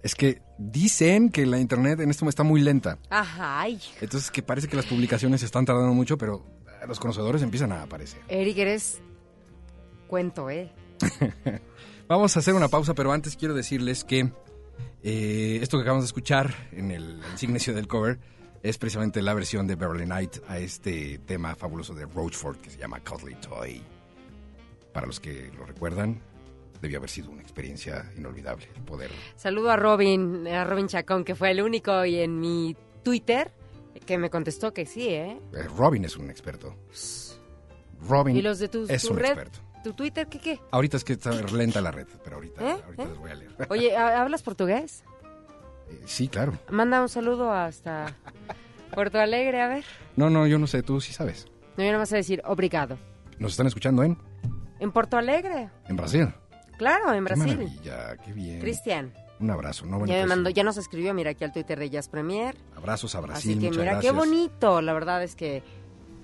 Es 0.00 0.14
que 0.14 0.40
dicen 0.58 1.28
que 1.28 1.44
la 1.44 1.58
internet 1.58 1.98
en 1.98 2.10
esto 2.10 2.28
está 2.28 2.44
muy 2.44 2.60
lenta. 2.60 2.98
Ajá, 3.10 3.60
ay. 3.62 3.80
Entonces 4.00 4.30
que 4.30 4.44
parece 4.44 4.68
que 4.68 4.76
las 4.76 4.86
publicaciones 4.86 5.42
están 5.42 5.64
tardando 5.64 5.92
mucho, 5.92 6.16
pero 6.16 6.46
los 6.86 7.00
conocedores 7.00 7.42
empiezan 7.42 7.72
a 7.72 7.82
aparecer. 7.82 8.20
Eric, 8.28 8.56
eres 8.58 9.00
cuento, 10.06 10.50
¿eh? 10.50 10.70
Vamos 12.08 12.36
a 12.36 12.38
hacer 12.38 12.54
una 12.54 12.68
pausa, 12.68 12.94
pero 12.94 13.12
antes 13.12 13.36
quiero 13.36 13.54
decirles 13.54 14.04
que 14.04 14.30
eh, 15.02 15.58
esto 15.62 15.76
que 15.76 15.82
acabamos 15.82 16.04
de 16.04 16.08
escuchar 16.08 16.54
en 16.72 16.90
el 16.90 17.20
insignia 17.32 17.60
del 17.74 17.86
cover 17.86 18.18
es 18.62 18.78
precisamente 18.78 19.22
la 19.22 19.34
versión 19.34 19.66
de 19.66 19.76
Beverly 19.76 20.04
Knight 20.04 20.38
a 20.48 20.58
este 20.58 21.18
tema 21.18 21.54
fabuloso 21.54 21.94
de 21.94 22.06
Roachford 22.06 22.58
que 22.58 22.70
se 22.70 22.78
llama 22.78 23.00
Cuddly 23.00 23.34
Toy. 23.36 23.82
Para 24.92 25.06
los 25.06 25.20
que 25.20 25.50
lo 25.56 25.64
recuerdan, 25.64 26.20
debió 26.80 26.98
haber 26.98 27.10
sido 27.10 27.30
una 27.30 27.42
experiencia 27.42 28.10
inolvidable 28.16 28.68
el 28.74 28.82
poder. 28.82 29.10
Saludo 29.36 29.70
a 29.70 29.76
Robin, 29.76 30.46
a 30.48 30.64
Robin 30.64 30.88
Chacón, 30.88 31.24
que 31.24 31.34
fue 31.34 31.50
el 31.50 31.62
único 31.62 32.04
y 32.04 32.16
en 32.20 32.40
mi 32.40 32.76
Twitter 33.02 33.52
que 34.06 34.16
me 34.18 34.30
contestó 34.30 34.72
que 34.72 34.86
sí, 34.86 35.08
¿eh? 35.08 35.38
eh, 35.54 35.62
Robin 35.76 36.04
es 36.04 36.16
un 36.16 36.30
experto. 36.30 36.74
Robin 38.08 38.36
¿Y 38.36 38.42
los 38.42 38.58
de 38.58 38.68
tu, 38.68 38.86
es 38.88 39.02
tu 39.02 39.12
un 39.12 39.18
red? 39.18 39.26
experto. 39.26 39.58
¿Tu 39.84 39.92
Twitter 39.92 40.26
qué 40.28 40.38
qué? 40.40 40.60
Ahorita 40.70 40.96
es 40.96 41.04
que 41.04 41.12
está 41.14 41.30
lenta 41.32 41.80
la 41.80 41.90
red, 41.90 42.06
pero 42.24 42.36
ahorita, 42.36 42.62
¿Eh? 42.62 42.76
ahorita 42.84 43.02
¿Eh? 43.02 43.06
les 43.08 43.18
voy 43.18 43.30
a 43.30 43.34
leer. 43.34 43.50
Oye, 43.70 43.96
¿ha- 43.96 44.20
¿hablas 44.22 44.42
portugués? 44.42 45.04
Sí, 46.04 46.28
claro. 46.28 46.52
Manda 46.70 47.00
un 47.00 47.08
saludo 47.08 47.50
hasta 47.50 48.14
Porto 48.94 49.18
Alegre, 49.20 49.60
a 49.60 49.68
ver. 49.68 49.84
No, 50.16 50.30
no, 50.30 50.46
yo 50.46 50.58
no 50.58 50.66
sé, 50.66 50.82
tú 50.82 51.00
sí 51.00 51.12
sabes. 51.12 51.46
No, 51.76 51.84
yo 51.84 51.92
no 51.92 51.98
vas 51.98 52.12
a 52.12 52.16
decir 52.16 52.42
obrigado. 52.44 52.98
Nos 53.38 53.52
están 53.52 53.66
escuchando 53.66 54.02
en, 54.02 54.18
En 54.80 54.90
Porto 54.92 55.16
Alegre, 55.16 55.68
en 55.88 55.96
Brasil. 55.96 56.28
claro, 56.76 57.12
en 57.12 57.24
Brasil. 57.24 57.46
maravilla, 57.56 58.16
qué 58.16 58.32
bien. 58.32 58.60
Cristian, 58.60 59.12
Un 59.40 59.50
abrazo, 59.50 59.86
¿no? 59.86 59.98
Bueno, 59.98 60.06
ya 60.12 60.14
me 60.20 60.26
pues, 60.26 60.28
mandó, 60.36 60.50
ya 60.50 60.64
nos 60.64 60.76
escribió, 60.76 61.14
mira 61.14 61.30
aquí 61.30 61.44
al 61.44 61.52
Twitter 61.52 61.78
de 61.78 61.90
Jazz 61.90 62.08
Premier. 62.08 62.56
Abrazos 62.76 63.14
a 63.14 63.20
Brasil, 63.20 63.52
Así 63.52 63.60
que 63.60 63.66
muchas 63.66 63.78
mira 63.78 63.92
gracias. 63.92 64.12
qué 64.12 64.18
bonito, 64.18 64.80
la 64.82 64.92
verdad 64.92 65.22
es 65.22 65.36
que 65.36 65.62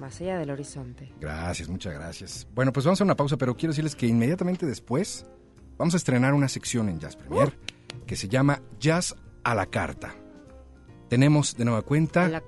más 0.01 0.21
allá 0.21 0.37
del 0.39 0.51
horizonte. 0.51 1.13
Gracias, 1.21 1.69
muchas 1.69 1.95
gracias. 1.95 2.49
Bueno, 2.55 2.73
pues 2.73 2.85
vamos 2.85 3.01
a 3.01 3.05
una 3.05 3.15
pausa, 3.17 3.37
pero 3.37 3.57
quiero 3.57 3.71
decirles 3.73 3.95
que 3.95 4.07
inmediatamente 4.09 4.67
después 4.67 5.25
vamos 5.79 5.95
a 5.95 5.97
estrenar 5.99 6.35
una 6.35 6.49
sección 6.49 6.89
en 6.89 6.99
Jazz 6.99 7.15
Premier 7.15 7.49
Uh. 7.49 8.05
que 8.07 8.17
se 8.17 8.29
llama 8.29 8.61
Jazz 8.81 9.15
a 9.45 9.55
la 9.55 9.67
Carta. 9.67 10.15
Tenemos 11.09 11.57
de 11.57 11.65
nueva 11.65 11.83
cuenta 11.83 12.27
En 12.27 12.33
la 12.33 12.43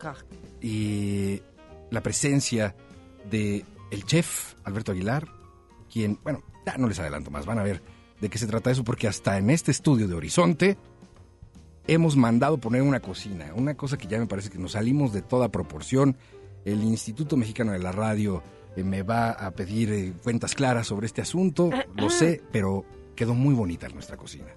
y 0.61 1.43
la 1.91 2.03
presencia 2.03 2.75
de 3.31 3.65
el 3.91 4.05
chef 4.05 4.55
Alberto 4.65 4.93
Aguilar, 4.93 5.29
quien, 5.93 6.19
bueno, 6.23 6.43
ya 6.65 6.77
no 6.77 6.89
les 6.89 6.99
adelanto 6.99 7.31
más, 7.31 7.47
van 7.47 7.59
a 7.59 7.63
ver 7.63 7.83
de 8.21 8.29
qué 8.29 8.39
se 8.39 8.47
trata 8.47 8.71
eso, 8.71 8.85
porque 8.85 9.09
hasta 9.09 9.39
en 9.39 9.51
este 9.51 9.71
estudio 9.71 10.09
de 10.09 10.15
Horizonte 10.15 10.77
hemos 11.87 12.17
mandado 12.17 12.59
poner 12.59 12.83
una 12.83 13.01
cocina, 13.01 13.53
una 13.55 13.77
cosa 13.77 13.97
que 13.97 14.09
ya 14.09 14.19
me 14.19 14.27
parece 14.27 14.51
que 14.51 14.59
nos 14.59 14.73
salimos 14.73 15.13
de 15.13 15.23
toda 15.23 15.51
proporción. 15.51 16.17
El 16.65 16.83
Instituto 16.83 17.37
Mexicano 17.37 17.73
de 17.73 17.79
la 17.79 17.93
Radio 17.93 18.43
eh, 18.75 18.83
me 18.83 19.03
va 19.03 19.31
a 19.31 19.53
pedir 19.53 19.93
eh, 19.93 20.13
cuentas 20.23 20.55
claras 20.55 20.89
sobre 20.89 21.07
este 21.07 21.23
asunto, 21.23 21.71
lo 21.95 22.11
sé, 22.11 22.43
pero 22.51 22.85
quedó 23.15 23.35
muy 23.35 23.55
bonita 23.55 23.89
nuestra 23.89 24.17
cocina. 24.17 24.49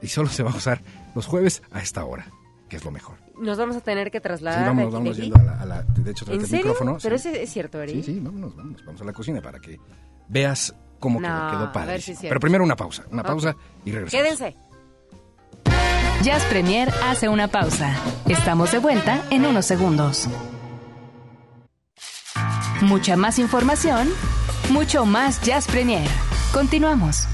Y 0.00 0.08
solo 0.08 0.28
se 0.28 0.42
va 0.42 0.50
a 0.50 0.56
usar 0.56 0.82
los 1.14 1.26
jueves 1.26 1.62
a 1.70 1.80
esta 1.80 2.04
hora, 2.04 2.30
que 2.72 2.76
es 2.78 2.84
lo 2.86 2.90
mejor. 2.90 3.18
Nos 3.38 3.58
vamos 3.58 3.76
a 3.76 3.80
tener 3.82 4.10
que 4.10 4.16
Sí, 4.16 4.22
trasladar 4.22 4.64
vámonos, 4.64 4.76
de 4.76 4.86
aquí, 4.86 4.92
vámonos 4.94 5.18
aquí. 5.18 5.22
yendo 5.28 5.38
a 5.38 5.42
la, 5.42 5.60
a 5.62 5.66
la- 5.66 5.82
de 5.82 6.10
hecho, 6.10 6.24
¿En 6.32 6.40
el 6.40 6.46
serio? 6.46 6.64
micrófono. 6.68 6.96
Pero 7.02 7.18
sí. 7.18 7.28
ese 7.28 7.42
es 7.42 7.52
cierto, 7.52 7.82
Eric. 7.82 7.96
Sí, 7.96 8.02
sí, 8.14 8.20
vámonos, 8.20 8.56
vámonos, 8.56 8.82
vamos 8.86 9.02
a 9.02 9.04
la 9.04 9.12
cocina 9.12 9.42
para 9.42 9.58
que 9.60 9.78
veas 10.28 10.74
cómo 10.98 11.20
No, 11.20 11.28
quedó, 11.28 11.50
quedó 11.50 11.64
a 11.64 11.72
padre. 11.72 11.92
ver 11.92 12.00
si 12.00 12.12
es 12.12 12.18
cierto. 12.18 12.30
Pero 12.30 12.40
primero 12.40 12.64
una 12.64 12.74
pausa, 12.76 13.04
una 13.10 13.22
pausa 13.22 13.54
y 13.84 13.92
regresamos. 13.92 14.24
Quédense. 14.24 14.56
Jazz 16.22 16.44
Premier 16.44 16.90
hace 17.04 17.28
una 17.28 17.48
pausa. 17.48 17.94
Estamos 18.26 18.72
de 18.72 18.78
vuelta 18.78 19.22
en 19.28 19.44
unos 19.44 19.66
segundos. 19.66 20.26
Mucha 22.80 23.16
más 23.18 23.38
información, 23.38 24.08
mucho 24.70 25.04
más 25.04 25.42
Jazz 25.42 25.66
Premier. 25.66 26.08
Continuamos. 26.54 27.26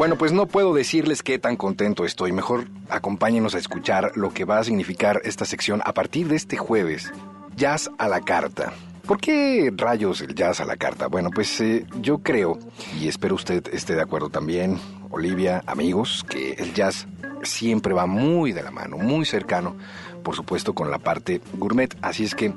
Bueno, 0.00 0.16
pues 0.16 0.32
no 0.32 0.46
puedo 0.46 0.72
decirles 0.72 1.22
qué 1.22 1.38
tan 1.38 1.56
contento 1.56 2.06
estoy. 2.06 2.32
Mejor 2.32 2.68
acompáñenos 2.88 3.54
a 3.54 3.58
escuchar 3.58 4.12
lo 4.14 4.32
que 4.32 4.46
va 4.46 4.58
a 4.58 4.64
significar 4.64 5.20
esta 5.24 5.44
sección 5.44 5.82
a 5.84 5.92
partir 5.92 6.26
de 6.26 6.36
este 6.36 6.56
jueves. 6.56 7.12
Jazz 7.54 7.90
a 7.98 8.08
la 8.08 8.22
carta. 8.22 8.72
¿Por 9.06 9.20
qué 9.20 9.70
rayos 9.76 10.22
el 10.22 10.34
jazz 10.34 10.58
a 10.60 10.64
la 10.64 10.78
carta? 10.78 11.08
Bueno, 11.08 11.28
pues 11.28 11.60
eh, 11.60 11.84
yo 12.00 12.20
creo, 12.20 12.58
y 12.98 13.08
espero 13.08 13.34
usted 13.34 13.62
esté 13.74 13.94
de 13.94 14.00
acuerdo 14.00 14.30
también, 14.30 14.78
Olivia, 15.10 15.62
amigos, 15.66 16.24
que 16.26 16.52
el 16.54 16.72
jazz 16.72 17.06
siempre 17.42 17.92
va 17.92 18.06
muy 18.06 18.52
de 18.52 18.62
la 18.62 18.70
mano, 18.70 18.96
muy 18.96 19.26
cercano, 19.26 19.76
por 20.22 20.34
supuesto, 20.34 20.74
con 20.74 20.90
la 20.90 20.98
parte 20.98 21.42
gourmet. 21.52 21.94
Así 22.00 22.24
es 22.24 22.34
que 22.34 22.54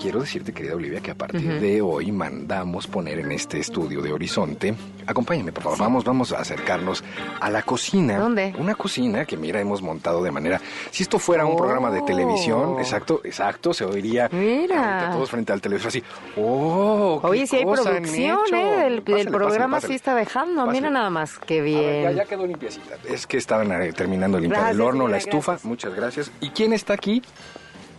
quiero 0.00 0.20
decirte, 0.20 0.52
querida 0.52 0.74
Olivia, 0.74 1.00
que 1.00 1.10
a 1.10 1.14
partir 1.14 1.60
de 1.60 1.80
hoy 1.82 2.12
mandamos 2.12 2.86
poner 2.86 3.18
en 3.18 3.32
este 3.32 3.58
estudio 3.58 4.00
de 4.02 4.12
Horizonte. 4.12 4.74
Acompáñame, 5.06 5.52
por 5.52 5.62
favor. 5.62 5.78
Vamos, 5.78 6.04
vamos 6.04 6.32
a 6.32 6.38
acercarnos 6.40 7.02
a 7.40 7.50
la 7.50 7.62
cocina. 7.62 8.18
¿Dónde? 8.18 8.54
Una 8.58 8.74
cocina 8.74 9.24
que, 9.24 9.36
mira, 9.36 9.60
hemos 9.60 9.82
montado 9.82 10.22
de 10.22 10.30
manera. 10.30 10.60
Si 10.90 11.02
esto 11.02 11.18
fuera 11.18 11.44
un 11.46 11.52
Oh. 11.54 11.56
programa 11.56 11.90
de 11.90 12.02
televisión, 12.02 12.78
exacto, 12.78 13.20
exacto, 13.24 13.72
se 13.72 13.84
oiría. 13.84 14.28
Mira. 14.32 15.10
todos 15.12 15.30
frente 15.30 15.52
al 15.52 15.60
televisor 15.60 15.88
así. 15.88 16.02
¡Oh! 16.36 17.18
qué 17.22 17.26
Oye, 17.28 17.46
sí 17.46 17.56
hay 17.56 17.64
producción! 17.64 18.38
¿eh? 18.54 19.00
Del, 19.02 19.02
programa 19.30 19.80
sí 19.80 19.94
está 19.94 20.14
dejando. 20.14 20.62
Pásale. 20.62 20.72
Mira 20.78 20.90
nada 20.90 21.10
más, 21.10 21.38
qué 21.38 21.60
A 21.60 21.62
ver, 21.62 21.72
ya, 21.72 22.08
bien. 22.08 22.16
ya 22.16 22.24
quedó 22.24 22.46
limpiecita. 22.46 22.96
Es 23.08 23.26
que 23.26 23.36
estaban 23.36 23.70
eh, 23.80 23.92
terminando 23.92 24.36
de 24.36 24.42
limpiar 24.42 24.62
Gracias, 24.62 24.76
el 24.80 24.86
horno, 24.86 25.08
la 25.08 25.16
estufa. 25.18 25.52
gracias. 25.52 25.64
Muchas 25.66 25.94
gracias. 25.94 26.32
¿Y 26.40 26.50
quién 26.50 26.72
está 26.72 26.94
aquí? 26.94 27.22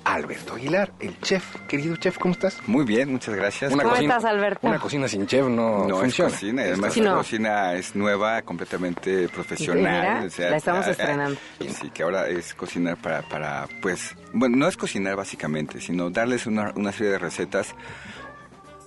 Alberto 0.07 0.55
Aguilar, 0.55 0.93
el 0.99 1.19
chef. 1.19 1.43
Querido 1.67 1.95
chef, 1.97 2.17
¿cómo 2.17 2.33
estás? 2.33 2.57
Muy 2.65 2.85
bien, 2.85 3.11
muchas 3.11 3.35
gracias. 3.35 3.71
¿Cómo 3.71 3.95
estás, 3.95 4.23
Alberto? 4.23 4.65
Una 4.65 4.79
cocina 4.79 5.07
sin 5.07 5.27
chef 5.27 5.45
no, 5.47 5.85
no 5.85 5.97
funciona. 5.99 6.29
es 6.29 6.33
cocina, 6.33 6.61
además 6.63 6.93
Sí, 6.93 7.01
la 7.01 7.13
cocina 7.15 7.73
es 7.73 7.95
nueva, 7.95 8.41
completamente 8.43 9.27
profesional. 9.27 10.27
Mira, 10.27 10.49
la 10.49 10.57
estamos 10.57 10.85
ah, 10.85 10.87
ah, 10.87 10.91
estrenando. 10.91 11.39
Sí, 11.59 11.89
que 11.89 12.03
ahora 12.03 12.27
es 12.29 12.53
cocinar 12.53 12.97
para, 12.97 13.21
para, 13.23 13.67
pues, 13.81 14.15
bueno, 14.31 14.55
no 14.55 14.67
es 14.67 14.77
cocinar 14.77 15.17
básicamente, 15.17 15.81
sino 15.81 16.09
darles 16.09 16.47
una, 16.47 16.71
una 16.75 16.91
serie 16.93 17.11
de 17.11 17.19
recetas 17.19 17.75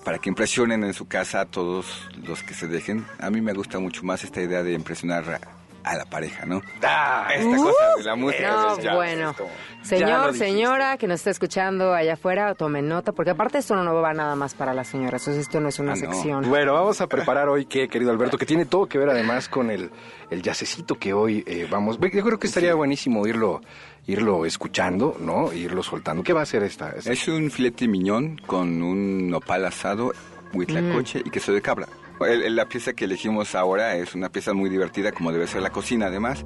para 0.04 0.18
que 0.18 0.30
impresionen 0.30 0.84
en 0.84 0.94
su 0.94 1.06
casa 1.06 1.42
a 1.42 1.44
todos 1.44 2.08
los 2.24 2.42
que 2.42 2.54
se 2.54 2.66
dejen. 2.66 3.04
A 3.18 3.28
mí 3.28 3.42
me 3.42 3.52
gusta 3.52 3.78
mucho 3.78 4.04
más 4.04 4.24
esta 4.24 4.40
idea 4.40 4.62
de 4.62 4.72
impresionar 4.72 5.59
a, 5.84 5.96
la 5.96 6.04
pareja, 6.04 6.46
¿no? 6.46 6.60
Ah, 6.82 7.28
esta 7.34 7.56
cosa 7.56 7.96
de 7.98 8.02
la 8.04 8.16
música. 8.16 8.50
No, 8.52 8.76
es 8.76 8.82
ya, 8.84 8.94
bueno. 8.94 9.30
esto. 9.30 9.46
Señor, 9.82 10.34
señora, 10.34 10.98
que 10.98 11.06
nos 11.06 11.20
está 11.20 11.30
escuchando 11.30 11.94
allá 11.94 12.14
afuera, 12.14 12.54
tomen 12.54 12.86
nota, 12.88 13.12
porque 13.12 13.30
aparte 13.30 13.58
esto 13.58 13.74
no 13.76 13.94
va 13.94 14.12
nada 14.12 14.36
más 14.36 14.54
para 14.54 14.74
las 14.74 14.88
señoras, 14.88 15.22
entonces 15.22 15.42
esto 15.46 15.58
no 15.60 15.68
es 15.70 15.78
una 15.78 15.92
Ah, 15.92 15.96
no. 15.96 16.12
sección. 16.12 16.48
Bueno, 16.48 16.74
vamos 16.74 17.00
a 17.00 17.06
preparar 17.06 17.48
hoy, 17.48 17.64
¿qué, 17.64 17.88
querido 17.88 18.10
Alberto? 18.10 18.36
Que 18.36 18.44
tiene 18.46 18.66
todo 18.66 18.86
que 18.86 18.98
ver 18.98 19.08
además 19.08 19.48
con 19.48 19.70
el, 19.70 19.90
el 20.30 20.42
yacecito 20.42 20.96
que 20.96 21.14
hoy 21.14 21.42
eh, 21.46 21.66
vamos. 21.70 21.98
Yo 21.98 22.24
creo 22.24 22.38
que 22.38 22.46
estaría 22.46 22.74
buenísimo 22.74 23.26
irlo, 23.26 23.62
irlo 24.06 24.44
escuchando, 24.44 25.16
¿no? 25.18 25.50
Irlo 25.52 25.82
soltando. 25.82 26.22
¿Qué 26.22 26.32
va 26.34 26.42
a 26.42 26.46
ser 26.46 26.62
esta? 26.62 26.90
esta- 26.90 27.10
Es 27.12 27.26
un 27.28 27.50
filete 27.50 27.88
miñón 27.88 28.36
con 28.46 28.82
un 28.82 29.30
nopal 29.30 29.64
asado, 29.64 30.12
huitlacoche 30.52 31.22
y 31.24 31.30
queso 31.30 31.52
de 31.52 31.62
cabra. 31.62 31.86
La 32.20 32.66
pieza 32.66 32.92
que 32.92 33.06
elegimos 33.06 33.54
ahora 33.54 33.96
es 33.96 34.14
una 34.14 34.28
pieza 34.30 34.52
muy 34.52 34.68
divertida, 34.68 35.10
como 35.12 35.32
debe 35.32 35.46
ser 35.46 35.62
la 35.62 35.70
cocina 35.70 36.06
además, 36.06 36.44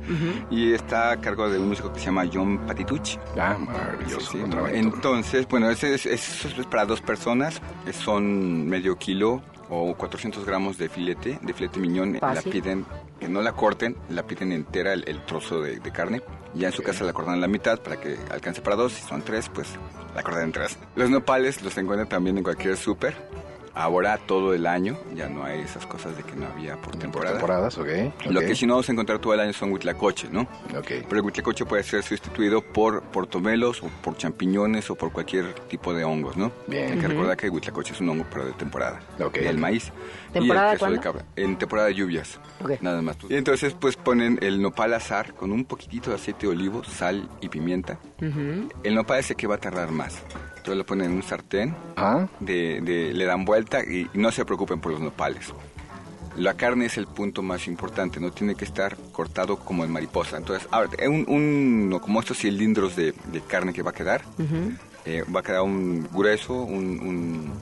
y 0.51 0.73
está 0.73 1.11
a 1.11 1.21
cargo 1.21 1.49
de 1.51 1.59
un 1.59 1.69
músico 1.69 1.93
que 1.93 1.99
se 1.99 2.07
llama 2.07 2.25
John 2.33 2.59
Patitucci. 2.67 3.19
Ah, 3.39 3.57
maravilloso. 3.59 4.33
Sí, 4.33 4.39
sí. 4.39 4.45
Entonces, 4.73 5.49
bueno, 5.49 5.69
es, 5.71 5.83
es- 5.83 6.07
es 6.07 6.45
para 6.71 6.85
dos 6.87 7.01
personas, 7.01 7.61
son 7.93 8.69
medio 8.69 8.97
kilo 8.97 9.43
o 9.71 9.95
400 9.97 10.45
gramos 10.45 10.79
de 10.79 10.89
filete, 10.89 11.39
de 11.43 11.53
filete 11.55 11.81
miñón, 11.81 12.13
la 12.15 12.21
Fácil. 12.21 12.53
piden, 12.53 12.87
que 13.19 13.29
no 13.29 13.41
la 13.43 13.53
corten, 13.53 13.97
la 14.11 14.23
piden 14.27 14.53
entera 14.53 14.93
el, 14.93 15.05
el 15.09 15.25
trozo 15.25 15.61
de, 15.61 15.81
de 15.81 15.91
carne, 15.91 16.23
ya 16.55 16.69
en 16.69 16.73
su 16.73 16.83
casa 16.83 17.03
la 17.05 17.13
cortan 17.13 17.41
la 17.41 17.49
mitad 17.49 17.81
para 17.81 17.99
que 17.99 18.17
alcance 18.31 18.61
para 18.61 18.77
dos, 18.77 18.93
si 18.93 19.03
son 19.03 19.23
tres, 19.23 19.49
pues 19.53 19.69
la 20.15 20.23
cortan 20.23 20.45
en 20.45 20.53
tres. 20.53 20.79
Los 20.95 21.11
nopales 21.11 21.63
los 21.63 21.77
encuentran 21.79 22.09
también 22.09 22.37
en 22.39 22.45
cualquier 22.45 22.77
súper, 22.77 23.17
ahora 23.75 24.19
todo 24.19 24.55
el 24.55 24.67
año, 24.67 24.97
ya 25.15 25.29
no 25.29 25.45
hay 25.45 25.61
esas 25.61 25.87
cosas 25.87 26.17
de 26.17 26.23
que 26.23 26.35
no 26.37 26.47
había 26.47 26.77
por 26.81 26.97
temporada. 26.97 27.39
temporadas, 27.39 27.79
ok. 27.79 27.89
Lo 28.31 28.41
que 28.41 28.55
sí 28.55 28.67
no 28.67 28.75
vamos 28.75 28.89
a 28.89 28.93
encontrar 28.93 29.19
todo 29.19 29.35
el 29.35 29.41
año 29.41 29.53
son 29.53 29.73
huitlacoche, 29.73 30.29
¿no? 30.31 30.43
Ok. 30.77 30.89
Pero 31.09 31.17
el 31.17 31.23
huitlacoche 31.23 31.65
puede 31.65 31.83
ser 31.83 32.03
sustituido 32.03 32.63
por 32.63 33.03
portomelos 33.03 33.83
o 33.83 33.89
por 34.03 34.17
champiñones 34.17 34.91
o 34.91 34.95
por 34.95 35.13
cualquier 35.13 35.53
tipo 35.69 35.93
de 35.93 36.05
hongos, 36.05 36.37
¿no? 36.37 36.53
Bien. 36.67 36.93
Hay 36.93 36.99
que 36.99 37.09
recordar 37.09 37.37
que 37.37 37.47
el 37.47 37.53
huitlacoche 37.53 37.93
es 37.93 38.01
un 38.01 38.09
hongo, 38.11 38.27
pero 38.31 38.47
de 38.47 38.53
temporada. 38.53 39.01
Ok. 39.21 39.39
El 39.39 39.59
maíz. 39.59 39.93
¿Temporada 40.33 40.71
y 40.71 40.73
el 40.73 40.79
queso 40.79 40.91
de 40.91 41.01
cabra. 41.01 41.25
En 41.37 41.57
temporada 41.57 41.89
de 41.89 41.95
lluvias. 41.95 42.41
Ok. 42.63 42.81
Nada 42.81 43.03
más. 43.03 43.17
Y 43.29 43.35
entonces 43.35 43.75
pues 43.79 43.97
ponen 43.97 44.39
el 44.43 44.61
nopal 44.61 44.95
azar 44.95 45.35
con 45.35 45.53
un 45.53 45.65
poquitito 45.65 46.11
de 46.11 46.17
aceite 46.17 46.47
de 46.47 46.53
olivo, 46.53 46.85
sal 46.85 47.29
y 47.41 47.49
pimienta. 47.49 47.99
Ujú. 48.21 48.69
El 48.83 48.95
nopal 48.95 49.21
es 49.21 49.31
el 49.31 49.37
que 49.37 49.47
va 49.47 49.57
a 49.57 49.59
tardar 49.59 49.91
más. 49.91 50.23
Entonces 50.65 50.79
lo 50.79 50.87
ponen 50.87 51.11
en 51.11 51.17
un 51.17 51.23
sartén, 51.23 51.77
Ah, 51.95 52.27
de, 52.41 52.81
de- 52.81 53.13
le 53.13 53.27
dan 53.27 53.45
vuelta 53.45 53.81
y, 53.85 54.09
y 54.15 54.19
no 54.19 54.33
se 54.33 54.47
preocupen 54.47 54.81
por 54.81 54.93
los 54.93 55.01
nopales. 55.03 55.53
La 56.39 56.55
carne 56.55 56.87
es 56.87 56.97
el 56.97 57.07
punto 57.07 57.43
más 57.43 57.67
importante, 57.69 58.19
no 58.19 58.31
tiene 58.33 58.55
que 58.55 58.65
estar 58.65 58.97
cortado 59.13 59.59
como 59.59 59.85
en 59.85 59.93
mariposa. 59.93 60.39
Entonces, 60.39 60.67
ahora, 60.71 60.89
un, 61.07 61.27
un- 61.29 61.99
como 62.01 62.19
estos 62.21 62.39
cilindros 62.39 62.97
de, 62.97 63.13
de 63.31 63.41
carne 63.43 63.75
que 63.75 63.83
va 63.83 63.91
a 63.91 63.93
quedar, 63.93 64.23
eh, 65.05 65.23
va 65.33 65.41
a 65.41 65.43
quedar 65.43 65.61
un 65.61 66.09
grueso, 66.11 66.55
un, 66.55 66.99
un, 66.99 67.53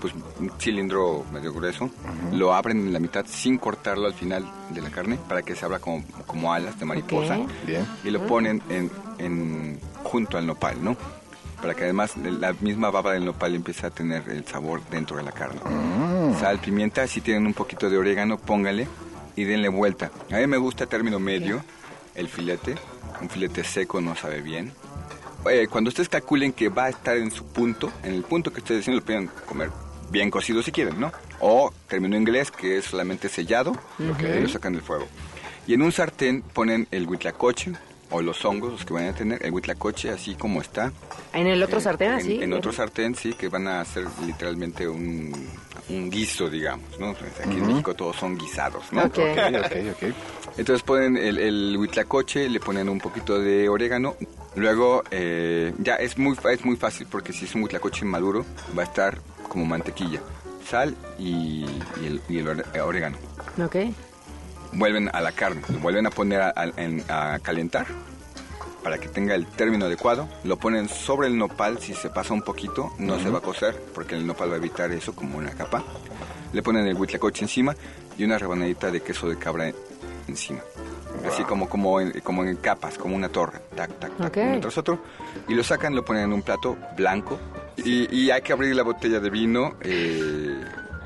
pues, 0.00 0.14
un 0.38 0.52
cilindro 0.60 1.24
medio 1.32 1.52
grueso. 1.52 1.90
Lo 2.32 2.54
abren 2.54 2.78
en 2.86 2.92
la 2.92 3.00
mitad 3.00 3.26
sin 3.28 3.58
cortarlo 3.58 4.06
al 4.06 4.14
final 4.14 4.48
de 4.70 4.80
la 4.80 4.90
carne 4.90 5.18
para 5.28 5.42
que 5.42 5.56
se 5.56 5.64
abra 5.64 5.80
como, 5.80 6.04
como 6.24 6.52
alas 6.54 6.78
de 6.78 6.84
mariposa. 6.86 7.36
Ok. 7.36 7.50
bien. 7.66 7.84
Y 8.04 8.10
lo 8.10 8.24
ponen 8.28 8.62
en, 8.68 8.90
en- 9.18 9.80
junto 10.04 10.38
al 10.38 10.46
nopal, 10.46 10.76
¿no? 10.84 10.96
Para 11.60 11.74
que 11.74 11.84
además 11.84 12.16
la 12.16 12.52
misma 12.60 12.90
baba 12.90 13.12
del 13.12 13.24
nopal 13.24 13.54
empiece 13.54 13.86
a 13.86 13.90
tener 13.90 14.28
el 14.28 14.46
sabor 14.46 14.80
dentro 14.90 15.16
de 15.16 15.24
la 15.24 15.32
carne. 15.32 15.60
Sal, 16.38 16.58
pimienta, 16.58 17.06
si 17.06 17.20
tienen 17.20 17.46
un 17.46 17.54
poquito 17.54 17.90
de 17.90 17.98
orégano, 17.98 18.38
póngale 18.38 18.86
y 19.34 19.44
denle 19.44 19.68
vuelta. 19.68 20.10
A 20.30 20.36
mí 20.36 20.46
me 20.46 20.56
gusta 20.56 20.86
término 20.86 21.18
medio, 21.18 21.62
el 22.14 22.28
filete. 22.28 22.76
Un 23.20 23.28
filete 23.28 23.64
seco 23.64 24.00
no 24.00 24.14
sabe 24.14 24.40
bien. 24.40 24.72
Eh, 25.50 25.66
cuando 25.68 25.88
ustedes 25.88 26.08
calculen 26.08 26.52
que 26.52 26.68
va 26.68 26.84
a 26.84 26.88
estar 26.90 27.16
en 27.16 27.30
su 27.30 27.44
punto, 27.46 27.90
en 28.02 28.14
el 28.14 28.22
punto 28.22 28.52
que 28.52 28.60
ustedes 28.60 28.80
deciden, 28.80 29.00
lo 29.00 29.04
pueden 29.04 29.30
comer 29.46 29.70
bien 30.10 30.30
cocido 30.30 30.62
si 30.62 30.72
quieren, 30.72 30.98
¿no? 30.98 31.12
O 31.40 31.72
término 31.86 32.16
inglés, 32.16 32.50
que 32.50 32.78
es 32.78 32.86
solamente 32.86 33.28
sellado, 33.28 33.72
y 33.98 34.40
lo 34.40 34.48
sacan 34.48 34.72
del 34.72 34.82
fuego. 34.82 35.06
Y 35.66 35.74
en 35.74 35.82
un 35.82 35.92
sartén 35.92 36.42
ponen 36.42 36.88
el 36.90 37.06
huitlacoche 37.06 37.72
o 38.10 38.22
los 38.22 38.44
hongos, 38.44 38.72
los 38.72 38.84
que 38.84 38.94
van 38.94 39.08
a 39.08 39.12
tener, 39.14 39.44
el 39.44 39.52
huitlacoche 39.52 40.10
así 40.10 40.34
como 40.34 40.60
está. 40.60 40.92
En 41.34 41.46
el 41.46 41.62
otro 41.62 41.78
Eh, 41.78 41.82
sartén, 41.82 42.10
en- 42.12 42.16
así. 42.16 42.38
En, 42.42 42.52
otro 42.52 42.72
sartén, 42.72 43.14
sí, 43.14 43.34
que 43.34 43.48
van 43.48 43.68
a 43.68 43.80
hacer 43.80 44.04
literalmente 44.24 44.88
un, 44.88 45.32
un 45.90 46.10
guiso, 46.10 46.48
digamos, 46.48 46.98
¿no? 46.98 47.14
Pues 47.14 47.32
Aquí 47.40 47.58
en 47.58 47.66
México 47.66 47.94
todos 47.94 48.16
son 48.16 48.36
guisados, 48.38 48.84
¿no? 48.92 49.02
Ok. 49.04 49.18
Ok, 49.18 49.64
ok, 49.64 49.76
ok. 49.92 50.14
Entonces 50.56 50.82
ponen 50.82 51.16
el, 51.16 51.38
el 51.38 51.76
huitlacoche, 51.78 52.48
le 52.48 52.60
ponen 52.60 52.88
un 52.88 52.98
poquito 52.98 53.38
de 53.38 53.68
orégano. 53.68 54.16
Luego, 54.56 55.04
eh, 55.10 55.72
ya 55.78 55.94
es 55.96 56.18
muy, 56.18 56.36
es 56.50 56.64
muy 56.64 56.76
fácil 56.76 57.06
porque 57.10 57.32
si 57.32 57.44
es 57.44 57.54
un 57.54 57.62
huitlacoche 57.62 58.04
maduro, 58.04 58.44
va 58.76 58.82
a 58.82 58.86
estar 58.86 59.18
como 59.48 59.64
mantequilla. 59.66 60.20
Sal 60.66 60.94
y, 61.18 61.64
y 62.02 62.06
el, 62.06 62.20
y 62.28 62.38
el 62.38 62.48
orégano. 62.80 63.16
Ok. 63.62 63.76
Vuelven 64.72 65.10
a 65.12 65.20
la 65.20 65.32
carne, 65.32 65.62
lo 65.72 65.78
vuelven 65.78 66.06
a 66.06 66.10
poner 66.10 66.40
a, 66.42 66.52
a- 66.54 67.34
a 67.34 67.38
calentar 67.40 67.86
para 68.82 68.98
que 68.98 69.08
tenga 69.08 69.34
el 69.34 69.46
término 69.46 69.86
adecuado. 69.86 70.28
Lo 70.44 70.56
ponen 70.56 70.88
sobre 70.88 71.28
el 71.28 71.36
nopal, 71.38 71.78
si 71.78 71.94
se 71.94 72.10
pasa 72.10 72.34
un 72.34 72.42
poquito, 72.42 72.92
no 72.98 73.18
se 73.18 73.30
va 73.30 73.38
a 73.38 73.42
cocer 73.42 73.80
porque 73.94 74.14
el 74.14 74.26
nopal 74.26 74.50
va 74.50 74.54
a 74.54 74.58
evitar 74.58 74.90
eso 74.92 75.14
como 75.14 75.38
una 75.38 75.50
capa. 75.50 75.82
Le 76.52 76.62
ponen 76.62 76.86
el 76.86 76.94
huitlacoche 76.96 77.44
encima 77.44 77.74
y 78.16 78.24
una 78.24 78.38
rebanadita 78.38 78.90
de 78.90 79.00
queso 79.00 79.28
de 79.28 79.36
cabra 79.36 79.70
encima. 80.28 80.60
Así 81.26 81.42
como, 81.44 81.68
como, 81.68 82.00
en, 82.00 82.20
como 82.20 82.44
en 82.44 82.56
capas, 82.56 82.96
como 82.96 83.16
una 83.16 83.28
torre. 83.28 83.58
Tac, 83.74 83.98
tac, 83.98 84.16
tac, 84.16 84.28
Ok. 84.28 84.36
uno 84.36 84.60
tras 84.60 84.78
otro. 84.78 85.02
Y 85.48 85.54
lo 85.54 85.64
sacan, 85.64 85.94
lo 85.94 86.04
ponen 86.04 86.24
en 86.24 86.32
un 86.32 86.42
plato 86.42 86.76
blanco. 86.96 87.38
Y, 87.76 88.14
y 88.14 88.30
hay 88.30 88.40
que 88.42 88.52
abrir 88.52 88.74
la 88.76 88.82
botella 88.84 89.18
de 89.18 89.28
vino. 89.28 89.74
Eh, 89.82 90.60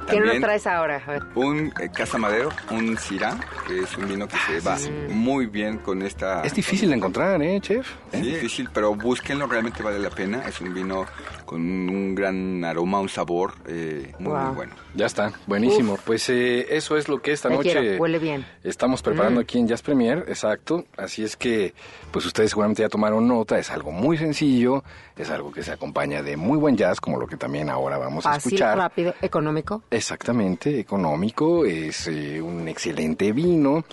¿Qué 0.09 0.21
nos 0.21 0.41
traes 0.41 0.67
ahora? 0.67 1.03
Un 1.35 1.73
eh, 1.81 1.89
Casa 1.95 2.19
Madero, 2.19 2.51
un 2.71 2.97
Syrah, 2.99 3.39
que 3.67 3.81
es 3.81 3.97
un 3.97 4.09
vino 4.09 4.27
que 4.29 4.37
se 4.47 4.61
va 4.61 4.77
muy 5.09 5.47
bien 5.47 5.79
con 5.79 6.03
esta... 6.03 6.43
Es 6.43 6.55
difícil 6.55 6.91
de 6.91 6.97
encontrar, 6.97 7.41
¿eh, 7.43 7.59
chef? 7.61 7.89
Sí, 8.13 8.21
difícil, 8.21 8.69
pero 8.73 8.95
búsquenlo, 8.95 9.47
realmente 9.47 9.83
vale 9.83 9.99
la 9.99 10.11
pena. 10.11 10.43
Es 10.47 10.61
un 10.61 10.75
vino 10.75 11.07
con 11.47 11.61
un 11.61 12.15
gran 12.15 12.65
aroma, 12.65 13.01
un 13.01 13.09
sabor 13.09 13.55
eh, 13.67 14.13
muy, 14.19 14.33
Wow. 14.33 14.43
muy 14.47 14.55
bueno. 14.57 14.75
Ya 14.95 15.07
está, 15.07 15.33
buenísimo. 15.47 15.99
Pues 16.05 16.29
eh, 16.29 16.67
eso 16.77 16.97
es 16.97 17.09
lo 17.09 17.21
que 17.23 17.33
esta 17.33 17.49
Me 17.49 17.57
noche 17.57 17.73
quiero, 17.73 18.03
huele 18.03 18.19
bien. 18.19 18.45
estamos 18.65 19.01
preparando 19.03 19.41
Mm. 19.41 19.45
aquí 19.45 19.59
en 19.59 19.69
Jazz 19.69 19.83
Premier, 19.83 20.25
exacto. 20.29 20.85
Así 20.97 21.23
es 21.25 21.37
que, 21.37 21.73
pues 22.11 22.27
ustedes 22.27 22.51
seguramente 22.51 22.83
ya 22.83 22.89
tomaron 22.89 23.27
nota, 23.27 23.59
es 23.59 23.71
algo 23.71 23.91
muy 23.93 24.19
sencillo, 24.19 24.85
es 25.17 25.31
algo 25.31 25.51
que 25.53 25.63
se 25.63 25.73
acompaña 25.73 26.23
de 26.23 26.37
muy 26.37 26.59
buen 26.59 26.77
jazz, 26.77 27.01
como 27.01 27.19
lo 27.19 27.27
que 27.27 27.37
también 27.37 27.71
ahora 27.71 27.97
vamos 27.99 28.27
a 28.27 28.37
escuchar. 28.37 28.77
rápido, 28.77 29.15
económico. 29.23 29.83
Exactamente, 29.93 30.81
económico, 30.81 31.67
es 31.67 32.09
eh, 32.09 32.41
un 32.41 32.67
excelente 32.67 33.31
vino. 33.33 33.85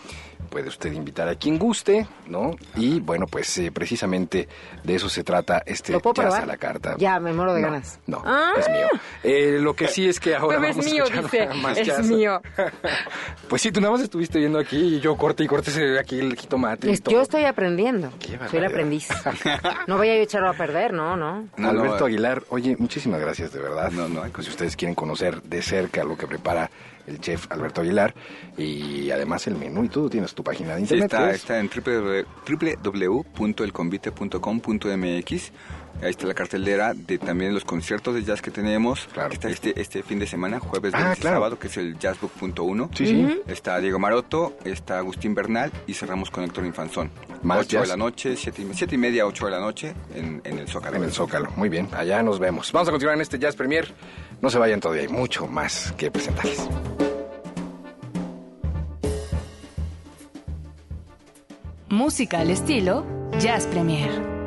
Puede 0.49 0.67
usted 0.69 0.91
invitar 0.91 1.27
a 1.27 1.35
quien 1.35 1.57
guste, 1.59 2.07
¿no? 2.27 2.55
Y 2.75 2.99
bueno, 2.99 3.25
pues 3.27 3.57
eh, 3.59 3.71
precisamente 3.71 4.47
de 4.83 4.95
eso 4.95 5.07
se 5.09 5.23
trata 5.23 5.62
este 5.65 5.91
¿Lo 5.93 5.99
puedo 5.99 6.15
jazz 6.15 6.25
probar? 6.25 6.43
a 6.43 6.45
la 6.45 6.57
carta. 6.57 6.95
Ya, 6.97 7.19
me 7.19 7.31
muero 7.33 7.53
de 7.53 7.62
No, 7.62 7.67
ganas. 7.67 7.99
No, 8.07 8.21
Ah. 8.25 8.53
es 8.57 8.67
mío. 8.69 8.88
Eh, 9.23 9.57
lo 9.62 9.75
que 9.75 9.88
sí 9.88 10.07
es 10.09 10.19
que 10.19 10.35
ahora 10.35 10.57
Pero 10.57 10.69
es 10.71 10.75
vamos 10.77 10.85
a 10.88 10.93
mío, 10.93 11.03
escuchar 11.05 11.23
dice. 11.23 11.49
más 11.62 11.77
Es 11.77 11.88
jazz. 11.88 12.05
mío. 12.07 12.41
Pues 13.49 13.62
sí, 13.63 13.71
tú 13.71 13.81
nada 13.81 13.93
más 13.93 14.01
estuviste 14.01 14.38
viendo 14.39 14.59
aquí 14.59 14.77
y 14.77 14.99
yo 14.99 15.15
corte 15.17 15.43
y 15.43 15.47
corte 15.47 15.71
ese- 15.71 15.97
aquí 15.99 16.19
el 16.19 16.35
jitomate. 16.38 16.88
y 16.88 16.91
Es- 16.93 17.01
todo. 17.01 17.15
yo 17.15 17.21
estoy 17.21 17.45
aprendiendo. 17.45 18.12
Soy 18.49 18.59
el 18.59 18.65
aprendiz. 18.65 19.07
No 19.88 19.97
vaya 19.97 20.13
yo 20.15 20.19
a 20.21 20.23
echarlo 20.23 20.49
a 20.49 20.53
perder, 20.53 20.93
no, 20.93 21.15
no. 21.17 21.47
No, 21.57 21.69
Alberto 21.69 21.99
no, 22.01 22.05
Aguilar, 22.05 22.43
oye, 22.49 22.75
muchísimas 22.77 23.19
gracias, 23.19 23.51
de 23.51 23.59
verdad. 23.59 23.91
No, 23.91 24.07
no. 24.07 24.21
Pues 24.31 24.45
si 24.45 24.51
ustedes 24.51 24.75
quieren 24.75 24.93
conocer 24.95 25.41
de 25.41 25.62
cerca 25.62 26.03
lo 26.03 26.15
que 26.17 26.27
prepara 26.27 26.69
el 27.09 27.19
chef 27.19 27.47
Alberto 27.51 27.81
Aguilar 27.81 28.13
y 28.57 29.11
además 29.11 29.45
el 29.47 29.55
menú 29.55 29.83
y 29.83 29.89
todo, 29.89 30.09
tienes 30.09 30.33
tu 30.33 30.43
página 30.43 30.75
de 30.75 30.77
Sí, 30.77 30.95
internet. 30.95 31.05
está, 31.11 31.23
pues. 31.25 31.35
está 31.35 31.59
en 31.59 31.69
www- 31.69 32.25
www.elconvite.com.mx. 34.29 35.51
Ahí 36.01 36.11
está 36.11 36.27
la 36.27 36.33
cartelera 36.33 36.93
de 36.93 37.17
también 37.17 37.53
los 37.53 37.65
conciertos 37.65 38.15
de 38.15 38.23
jazz 38.23 38.41
que 38.41 38.51
tenemos. 38.51 39.05
Claro. 39.11 39.33
Está 39.33 39.49
este, 39.49 39.73
este 39.81 40.01
fin 40.01 40.17
de 40.19 40.27
semana, 40.27 40.59
jueves, 40.59 40.93
Ah, 40.95 41.13
claro. 41.19 41.35
sábado, 41.37 41.59
que 41.59 41.67
es 41.67 41.75
el 41.75 41.99
Jazzbook.1. 41.99 42.89
Sí, 42.95 43.05
sí. 43.05 43.41
Está 43.47 43.77
Diego 43.81 43.99
Maroto, 43.99 44.55
está 44.63 44.97
Agustín 44.99 45.35
Bernal 45.35 45.71
y 45.87 45.93
cerramos 45.95 46.31
con 46.31 46.45
Héctor 46.45 46.65
Infanzón. 46.65 47.11
Más 47.43 47.59
8 47.61 47.67
de 47.67 47.81
jazz. 47.81 47.89
la 47.89 47.97
noche, 47.97 48.37
7 48.37 48.61
y, 48.61 48.73
siete 48.73 48.95
y 48.95 48.97
media, 48.97 49.25
8 49.25 49.45
de 49.45 49.51
la 49.51 49.59
noche 49.59 49.93
en, 50.15 50.41
en 50.45 50.59
el 50.59 50.69
Zócalo. 50.69 50.95
En 50.95 51.03
el 51.03 51.11
Zócalo. 51.11 51.51
Muy 51.57 51.67
bien, 51.67 51.89
allá 51.91 52.23
nos 52.23 52.39
vemos. 52.39 52.71
Vamos 52.71 52.87
a 52.87 52.91
continuar 52.91 53.15
en 53.17 53.21
este 53.21 53.37
Jazz 53.37 53.57
Premier. 53.57 53.93
No 54.41 54.49
se 54.49 54.58
vayan 54.58 54.80
todavía, 54.80 55.04
hay 55.04 55.10
mucho 55.10 55.47
más 55.47 55.91
que 55.97 56.10
presentarles. 56.12 56.67
Música 61.89 62.39
al 62.39 62.52
estilo 62.52 63.06
Jazz 63.39 63.65
Premier. 63.67 64.38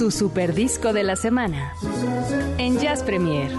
Su 0.00 0.10
super 0.10 0.54
disco 0.54 0.94
de 0.94 1.02
la 1.02 1.14
semana 1.14 1.74
en 2.56 2.78
Jazz 2.78 3.02
Premier. 3.02 3.52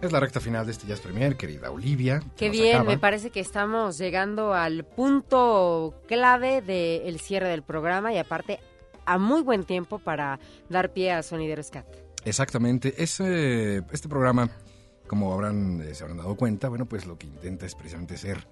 Es 0.00 0.12
la 0.12 0.20
recta 0.20 0.38
final 0.38 0.64
de 0.64 0.70
este 0.70 0.86
Jazz 0.86 1.00
Premier, 1.00 1.36
querida 1.36 1.72
Olivia. 1.72 2.22
Qué 2.36 2.48
bien, 2.48 2.76
acaba. 2.76 2.90
me 2.90 2.98
parece 2.98 3.30
que 3.30 3.40
estamos 3.40 3.98
llegando 3.98 4.54
al 4.54 4.84
punto 4.84 6.00
clave 6.06 6.62
del 6.62 7.18
cierre 7.18 7.48
del 7.48 7.64
programa 7.64 8.12
y 8.12 8.18
aparte 8.18 8.60
a 9.04 9.18
muy 9.18 9.42
buen 9.42 9.64
tiempo 9.64 9.98
para 9.98 10.38
dar 10.68 10.92
pie 10.92 11.10
a 11.10 11.24
Sonidero 11.24 11.60
Scat. 11.60 11.86
Exactamente. 12.24 13.02
Ese, 13.02 13.78
este 13.90 14.08
programa, 14.08 14.48
como 15.08 15.34
habrán, 15.34 15.80
eh, 15.80 15.92
se 15.96 16.04
habrán 16.04 16.18
dado 16.18 16.36
cuenta, 16.36 16.68
bueno, 16.68 16.86
pues 16.86 17.04
lo 17.04 17.18
que 17.18 17.26
intenta 17.26 17.66
es 17.66 17.74
precisamente 17.74 18.16
ser 18.16 18.46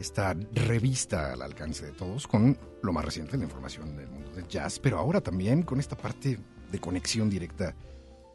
esta 0.00 0.34
revista 0.52 1.32
al 1.32 1.42
alcance 1.42 1.86
de 1.86 1.92
todos 1.92 2.26
con 2.26 2.58
lo 2.82 2.92
más 2.92 3.04
reciente 3.04 3.32
de 3.32 3.38
la 3.38 3.44
información 3.44 3.96
del 3.96 4.08
mundo 4.08 4.30
del 4.32 4.46
jazz, 4.48 4.78
pero 4.78 4.98
ahora 4.98 5.20
también 5.20 5.62
con 5.62 5.80
esta 5.80 5.96
parte 5.96 6.38
de 6.70 6.78
conexión 6.78 7.30
directa 7.30 7.74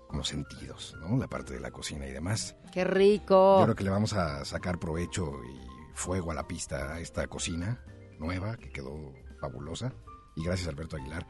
con 0.08 0.18
los 0.18 0.28
sentidos, 0.28 0.96
¿no? 1.00 1.18
La 1.18 1.28
parte 1.28 1.54
de 1.54 1.60
la 1.60 1.72
cocina 1.72 2.06
y 2.08 2.12
demás. 2.12 2.56
¡Qué 2.74 2.84
rico! 2.84 3.60
Yo 3.60 3.66
creo 3.66 3.76
que 3.76 3.84
le 3.84 3.90
vamos 3.90 4.14
a 4.14 4.44
sacar 4.44 4.80
provecho 4.80 5.40
y 5.44 5.96
fuego 5.96 6.32
a 6.32 6.34
la 6.34 6.48
pista 6.48 6.94
a 6.94 7.00
esta 7.00 7.28
cocina 7.28 7.84
nueva 8.20 8.58
que 8.58 8.72
quedó 8.72 9.14
fabulosa. 9.40 9.94
Y 10.36 10.44
gracias, 10.44 10.68
Alberto 10.68 10.98
Aguilar. 10.98 11.26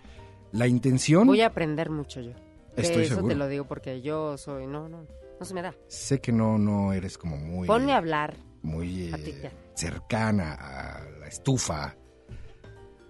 La 0.51 0.67
intención... 0.67 1.27
Voy 1.27 1.41
a 1.41 1.47
aprender 1.47 1.89
mucho 1.89 2.21
yo. 2.21 2.32
Estoy 2.75 3.03
eso 3.03 3.15
seguro. 3.15 3.34
te 3.34 3.36
lo 3.36 3.47
digo 3.47 3.67
porque 3.67 4.01
yo 4.01 4.38
soy... 4.38 4.67
No, 4.67 4.89
no, 4.89 5.05
no 5.39 5.45
se 5.45 5.53
me 5.53 5.61
da. 5.61 5.75
Sé 5.88 6.19
que 6.19 6.32
no, 6.32 6.57
no 6.57 6.93
eres 6.93 7.17
como 7.17 7.38
muy... 7.38 7.67
Ponme 7.67 7.93
a 7.93 7.97
hablar. 7.97 8.36
Muy 8.64 9.12
eh, 9.14 9.51
cercana 9.76 10.53
a 10.53 11.09
la 11.20 11.28
estufa. 11.28 11.95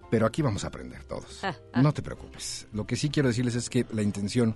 Pero 0.10 0.26
aquí 0.26 0.42
vamos 0.42 0.64
a 0.64 0.68
aprender 0.68 1.04
todos. 1.06 1.44
Ah, 1.44 1.56
ah. 1.74 1.82
No 1.82 1.94
te 1.94 2.02
preocupes. 2.02 2.68
Lo 2.74 2.86
que 2.86 2.96
sí 2.96 3.10
quiero 3.10 3.30
decirles 3.30 3.56
es 3.56 3.70
que 3.70 3.86
la 3.94 4.02
intención 4.02 4.56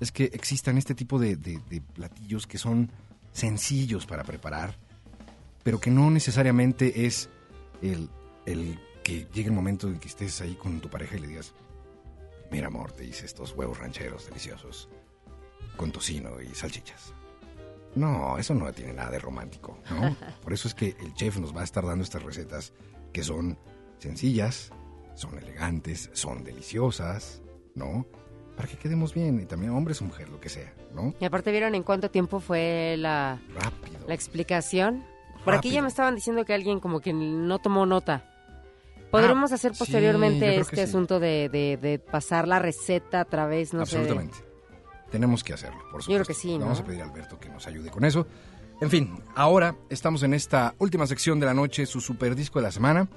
es 0.00 0.10
que 0.12 0.24
existan 0.24 0.76
este 0.78 0.94
tipo 0.94 1.18
de, 1.18 1.36
de- 1.36 1.60
de 1.70 1.80
platillos 1.80 2.46
que 2.46 2.58
son 2.58 2.90
sencillos 3.32 4.04
para 4.06 4.24
preparar, 4.24 4.76
pero 5.62 5.78
que 5.80 5.90
no 5.90 6.10
necesariamente 6.10 7.06
es 7.06 7.28
el, 7.82 8.08
el 8.46 8.78
que 9.04 9.26
llegue 9.32 9.48
el 9.48 9.52
momento 9.54 9.86
en 9.88 9.98
que 9.98 10.08
estés 10.08 10.40
ahí 10.40 10.54
con 10.54 10.80
tu 10.80 10.88
pareja 10.90 11.16
y 11.16 11.20
le 11.20 11.28
digas, 11.28 11.54
mira 12.50 12.66
amor, 12.66 12.92
te 12.92 13.04
hice 13.04 13.26
estos 13.26 13.52
huevos 13.52 13.78
rancheros 13.78 14.26
deliciosos 14.26 14.88
con 15.76 15.92
tocino 15.92 16.40
y 16.40 16.54
salchichas. 16.54 17.12
No, 17.96 18.38
eso 18.38 18.54
no 18.54 18.70
tiene 18.72 18.92
nada 18.92 19.10
de 19.10 19.18
romántico, 19.18 19.78
¿no? 19.90 20.14
Por 20.42 20.52
eso 20.52 20.68
es 20.68 20.74
que 20.74 20.94
el 21.00 21.12
chef 21.14 21.38
nos 21.38 21.54
va 21.56 21.62
a 21.62 21.64
estar 21.64 21.84
dando 21.84 22.04
estas 22.04 22.22
recetas 22.22 22.72
que 23.12 23.24
son 23.24 23.58
sencillas, 23.98 24.70
son 25.14 25.36
elegantes, 25.38 26.10
son 26.12 26.44
deliciosas, 26.44 27.42
¿no? 27.74 28.06
Para 28.56 28.68
que 28.68 28.76
quedemos 28.76 29.12
bien, 29.14 29.40
y 29.40 29.46
también 29.46 29.72
hombres 29.72 30.00
o 30.00 30.04
mujer, 30.04 30.28
lo 30.28 30.40
que 30.40 30.48
sea, 30.50 30.72
¿no? 30.94 31.14
Y 31.20 31.24
aparte 31.24 31.50
vieron 31.50 31.74
en 31.74 31.82
cuánto 31.82 32.10
tiempo 32.10 32.38
fue 32.40 32.96
la, 32.98 33.40
Rápido. 33.54 34.06
la 34.06 34.14
explicación. 34.14 35.04
Por 35.44 35.54
aquí 35.54 35.70
ya 35.70 35.80
me 35.82 35.88
estaban 35.88 36.14
diciendo 36.14 36.44
que 36.44 36.54
alguien 36.54 36.80
como 36.80 37.00
que 37.00 37.12
no 37.12 37.58
tomó 37.58 37.86
nota. 37.86 38.30
Podremos 39.10 39.52
Ah, 39.52 39.54
hacer 39.54 39.72
posteriormente 39.78 40.56
este 40.58 40.76
sí. 40.76 40.82
asunto 40.82 41.20
de, 41.20 41.48
de- 41.48 41.78
de 41.80 41.98
pasar 41.98 42.48
la 42.48 42.58
receta 42.58 43.20
a 43.20 43.24
través, 43.24 43.72
no 43.72 43.82
Absolutamente. 43.82 44.36
Tenemos 45.10 45.44
que 45.44 45.52
hacerlo, 45.52 45.78
por 45.90 46.02
supuesto. 46.02 46.12
Yo 46.12 46.16
creo 46.16 46.26
que 46.26 46.34
sí, 46.34 46.58
¿no? 46.58 46.64
Vamos 46.64 46.80
a 46.80 46.84
pedir 46.84 47.00
a 47.02 47.04
Alberto 47.04 47.38
que 47.38 47.48
nos 47.48 47.66
ayude 47.66 47.90
con 47.90 48.04
eso. 48.04 48.26
En 48.80 48.90
fin, 48.90 49.18
ahora 49.34 49.76
estamos 49.88 50.22
en 50.22 50.34
esta 50.34 50.74
última 50.78 51.06
sección 51.06 51.40
de 51.40 51.46
la 51.46 51.54
noche, 51.54 51.86
su 51.86 52.00
super 52.00 52.34
disco 52.34 52.58
de 52.58 52.64
la 52.64 52.72
semana. 52.72 53.08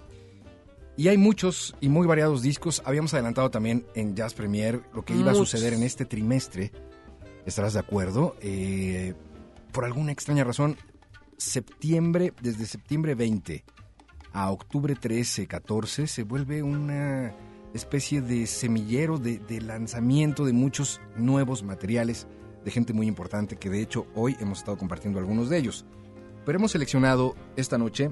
Y 0.96 1.08
hay 1.08 1.18
muchos 1.18 1.76
y 1.82 1.90
muy 1.90 2.08
variados 2.08 2.42
discos. 2.42 2.82
Habíamos 2.86 3.14
adelantado 3.14 3.50
también 3.50 3.86
en 3.96 4.16
Jazz 4.16 4.34
Premier 4.34 4.82
lo 4.94 5.04
que 5.04 5.16
iba 5.16 5.32
a 5.32 5.36
suceder 5.36 5.74
en 5.74 5.84
este 5.84 6.06
trimestre. 6.06 6.72
¿Estarás 7.46 7.74
de 7.74 7.80
acuerdo? 7.80 8.36
Eh, 8.42 9.14
por 9.72 9.86
alguna 9.86 10.12
extraña 10.12 10.44
razón, 10.44 10.78
septiembre, 11.38 12.34
desde 12.42 12.66
septiembre 12.66 13.16
20 13.16 13.64
a 14.34 14.52
octubre 14.52 14.96
13, 14.96 15.48
14, 15.48 16.08
se 16.08 16.24
vuelve 16.24 16.62
una 16.64 17.34
especie 17.74 18.22
de 18.22 18.48
semillero 18.48 19.18
de, 19.18 19.40
de 19.40 19.62
lanzamiento 19.62 20.46
de 20.46 20.54
muchos 20.54 21.00
nuevos 21.16 21.64
materiales 21.64 22.28
de 22.66 22.72
gente 22.72 22.94
muy 22.94 23.08
importante 23.08 23.56
que 23.58 23.70
de 23.70 23.82
hecho 23.82 24.08
hoy 24.16 24.36
hemos 24.40 24.60
estado 24.60 24.78
compartiendo 24.78 25.20
algunos 25.20 25.50
de 25.50 25.58
ellos. 25.58 25.86
Pero 26.46 26.58
hemos 26.58 26.72
seleccionado 26.72 27.36
esta 27.56 27.78
noche 27.78 28.12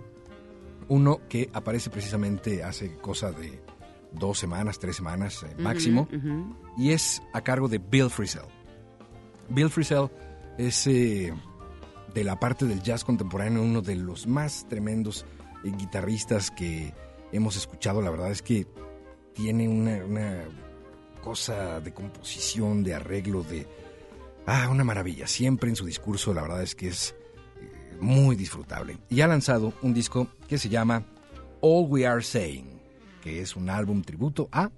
uno 0.89 1.19
que 1.27 1.49
aparece 1.53 1.89
precisamente 1.89 2.63
hace 2.63 2.95
cosa 2.97 3.31
de 3.31 3.61
dos 4.13 4.39
semanas, 4.39 4.79
tres 4.79 4.95
semanas 4.95 5.43
eh, 5.43 5.61
máximo, 5.61 6.07
Ujú, 6.13 6.15
ujú. 6.17 6.55
y 6.77 6.91
es 6.91 7.21
a 7.33 7.41
cargo 7.41 7.67
de 7.67 7.77
Bill 7.79 8.09
Frisell. 8.09 8.45
Bill 9.49 9.69
Frisell 9.69 10.09
es 10.57 10.87
eh, 10.87 11.33
de 12.13 12.23
la 12.23 12.39
parte 12.39 12.65
del 12.65 12.81
jazz 12.81 13.03
contemporáneo 13.03 13.61
uno 13.63 13.81
de 13.81 13.95
los 13.95 14.27
más 14.27 14.65
tremendos 14.69 15.25
eh, 15.65 15.71
guitarristas 15.77 16.51
que 16.51 16.93
hemos 17.33 17.57
escuchado. 17.57 18.01
La 18.01 18.09
verdad 18.09 18.31
es 18.31 18.41
que 18.41 18.65
tiene 19.37 19.69
una, 19.69 20.03
una 20.03 20.45
cosa 21.21 21.79
de 21.79 21.93
composición, 21.93 22.83
de 22.83 22.95
arreglo, 22.95 23.43
de... 23.43 23.67
Ah, 24.47 24.67
una 24.71 24.83
maravilla. 24.83 25.27
Siempre 25.27 25.69
en 25.69 25.75
su 25.75 25.85
discurso, 25.85 26.33
la 26.33 26.41
verdad 26.41 26.63
es 26.63 26.73
que 26.73 26.87
es 26.87 27.15
eh, 27.61 27.97
muy 28.01 28.35
disfrutable. 28.35 28.97
Y 29.09 29.21
ha 29.21 29.27
lanzado 29.27 29.73
un 29.83 29.93
disco 29.93 30.27
que 30.47 30.57
se 30.57 30.69
llama 30.69 31.03
All 31.61 31.85
We 31.87 32.07
Are 32.07 32.23
Saying, 32.23 32.81
que 33.21 33.41
es 33.41 33.55
un 33.55 33.69
álbum 33.69 34.01
tributo 34.01 34.49
a 34.51 34.71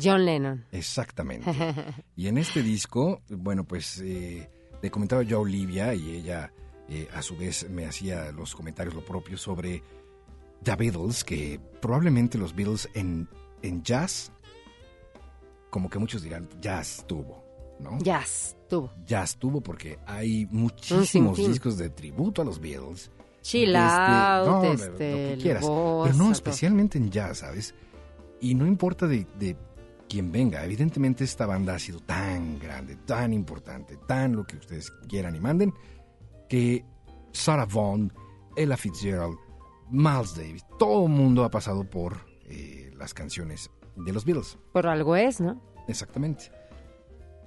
John 0.00 0.24
Lennon. 0.24 0.64
Exactamente. 0.70 1.50
Y 2.14 2.28
en 2.28 2.38
este 2.38 2.62
disco, 2.62 3.20
bueno, 3.30 3.64
pues 3.64 4.00
eh, 4.00 4.48
le 4.80 4.90
comentaba 4.92 5.22
yo 5.22 5.38
a 5.38 5.40
Olivia 5.40 5.92
y 5.92 6.10
ella 6.10 6.52
eh, 6.88 7.08
a 7.12 7.20
su 7.20 7.36
vez 7.36 7.68
me 7.68 7.86
hacía 7.86 8.30
los 8.30 8.54
comentarios 8.54 8.94
lo 8.94 9.04
propio 9.04 9.36
sobre 9.36 9.82
The 10.62 10.76
Beatles, 10.76 11.24
que 11.24 11.60
probablemente 11.80 12.38
los 12.38 12.54
Beatles 12.54 12.88
en, 12.94 13.28
en 13.62 13.82
jazz, 13.82 14.32
como 15.70 15.88
que 15.88 15.98
muchos 15.98 16.22
dirán, 16.22 16.48
jazz 16.60 17.04
tuvo, 17.06 17.42
¿no? 17.80 17.98
Jazz, 18.00 18.56
tuvo. 18.68 18.92
Jazz 19.06 19.36
tuvo 19.36 19.60
porque 19.60 19.98
hay 20.06 20.46
muchísimos 20.50 21.38
discos 21.38 21.78
de 21.78 21.90
tributo 21.90 22.42
a 22.42 22.44
los 22.44 22.60
Beatles. 22.60 23.10
Chill 23.42 23.70
Este, 23.74 23.78
out, 23.78 24.46
no, 24.46 24.62
de- 24.62 24.72
este, 24.72 24.86
lo 24.88 24.96
que 24.98 25.38
quieras. 25.42 25.62
Pero 25.64 26.14
no, 26.16 26.30
especialmente 26.30 26.98
en 26.98 27.10
jazz, 27.10 27.38
¿sabes? 27.38 27.74
Y 28.40 28.54
no 28.54 28.66
importa 28.66 29.06
de, 29.08 29.26
de 29.38 29.56
quién 30.08 30.30
venga. 30.30 30.64
Evidentemente 30.64 31.24
esta 31.24 31.46
banda 31.46 31.74
ha 31.74 31.78
sido 31.78 31.98
tan 32.00 32.58
grande, 32.58 32.96
tan 32.96 33.32
importante, 33.32 33.96
tan 34.06 34.36
lo 34.36 34.44
que 34.44 34.56
ustedes 34.56 34.90
quieran 35.08 35.34
y 35.34 35.40
manden, 35.40 35.72
que 36.48 36.84
Sarah 37.32 37.64
Vaughan, 37.66 38.12
Ella 38.56 38.76
Fitzgerald, 38.76 39.36
Miles 39.90 40.34
Davis, 40.36 40.64
todo 40.78 41.06
el 41.06 41.12
mundo 41.12 41.44
ha 41.44 41.50
pasado 41.50 41.82
por 41.88 42.18
eh, 42.46 42.91
las 43.02 43.14
canciones 43.14 43.68
de 43.96 44.12
los 44.12 44.24
Beatles. 44.24 44.56
Por 44.72 44.86
algo 44.86 45.16
es, 45.16 45.40
¿no? 45.40 45.60
Exactamente. 45.88 46.52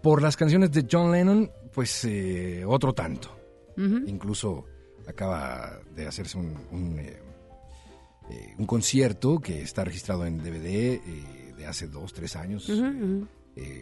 Por 0.03 0.21
las 0.21 0.35
canciones 0.35 0.71
de 0.71 0.85
John 0.89 1.11
Lennon, 1.13 1.49
pues 1.73 2.03
eh, 2.05 2.63
otro 2.67 2.93
tanto. 2.93 3.31
Incluso 3.77 4.65
acaba 5.05 5.79
de 5.93 6.07
hacerse 6.07 6.37
un, 6.37 6.57
un, 6.71 6.97
eh, 6.97 7.19
eh, 8.29 8.55
un 8.57 8.65
concierto 8.65 9.39
que 9.39 9.61
está 9.61 9.83
registrado 9.83 10.25
en 10.25 10.37
DVD 10.37 11.01
de 11.57 11.65
hace 11.65 11.87
dos, 11.87 12.13
tres 12.13 12.35
años. 12.35 12.69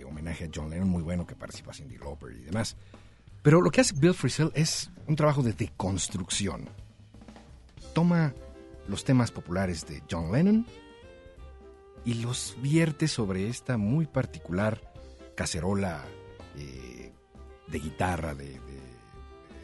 Homenaje 0.08 0.46
a 0.46 0.50
John 0.54 0.70
Lennon, 0.70 0.90
muy 0.90 1.02
bueno, 1.04 1.26
que 1.26 1.36
participa 1.36 1.74
Cindy 1.74 1.98
Lauper 1.98 2.32
y 2.32 2.42
demás. 2.42 2.76
Pero 3.42 3.62
lo 3.62 3.70
que 3.72 3.82
hace 3.82 3.96
Bill 3.96 4.14
Frisell 4.14 4.52
es 4.54 4.92
un 5.08 5.16
trabajo 5.16 5.42
de 5.44 5.54
deconstrucción. 5.54 6.70
Toma 7.94 8.34
los 8.88 9.04
temas 9.04 9.32
populares 9.32 9.86
de 9.88 10.02
John 10.10 10.32
Lennon 10.32 10.66
y 12.06 12.16
los 12.16 12.56
vierte 12.62 13.08
sobre 13.08 13.48
esta 13.48 13.78
muy 13.78 14.06
particular 14.08 14.82
cacerola 15.36 16.04
eh, 16.58 17.12
de 17.68 17.80
guitarra, 17.80 18.36
de, 18.36 18.46
de- 18.60 18.84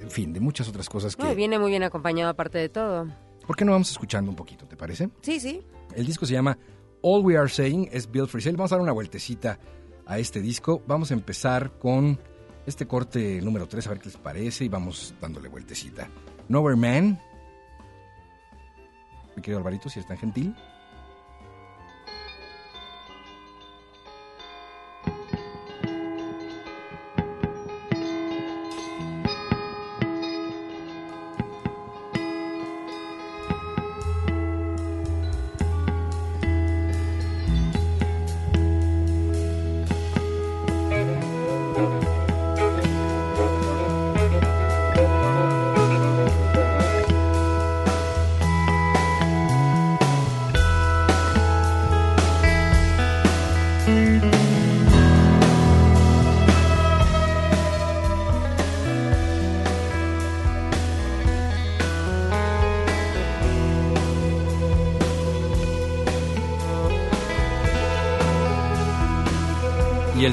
en 0.02 0.10
fin, 0.12 0.32
de 0.32 0.40
muchas 0.40 0.68
otras 0.70 0.88
cosas 0.88 1.16
que... 1.16 1.24
No, 1.24 1.36
viene 1.36 1.60
muy 1.60 1.70
bien 1.72 1.84
acompañado 1.84 2.30
aparte 2.30 2.58
de 2.58 2.70
todo. 2.70 3.08
¿Por 3.46 3.56
qué 3.58 3.66
no 3.66 3.74
vamos 3.74 3.92
escuchando 3.92 4.32
un 4.32 4.36
poquito, 4.38 4.66
te 4.66 4.78
parece? 4.78 5.10
Sí, 5.22 5.40
sí. 5.40 5.62
El 5.94 6.06
disco 6.06 6.26
se 6.26 6.34
llama 6.34 6.58
All 7.02 7.24
We 7.26 7.38
Are 7.38 7.50
Saying, 7.50 7.90
es 7.92 8.10
Bill 8.10 8.28
Frisell. 8.28 8.56
Vamos 8.56 8.72
a 8.72 8.76
dar 8.76 8.82
una 8.84 8.92
vueltecita 8.94 9.60
a 10.06 10.18
este 10.18 10.40
disco. 10.42 10.82
Vamos 10.88 11.12
a 11.12 11.16
empezar 11.16 11.78
con 11.80 12.18
este 12.66 12.88
corte 12.88 13.42
número 13.42 13.68
3, 13.68 13.88
a 13.88 13.90
ver 13.90 14.00
qué 14.00 14.06
les 14.06 14.18
parece, 14.18 14.64
y 14.66 14.70
vamos 14.70 15.14
dándole 15.20 15.50
vueltecita. 15.50 16.08
Nowhere 16.48 16.78
Man. 16.78 17.20
Mi 19.36 19.42
querido 19.42 19.58
Alvarito, 19.60 19.90
si 19.90 20.00
es 20.00 20.08
tan 20.08 20.18
gentil. 20.18 20.56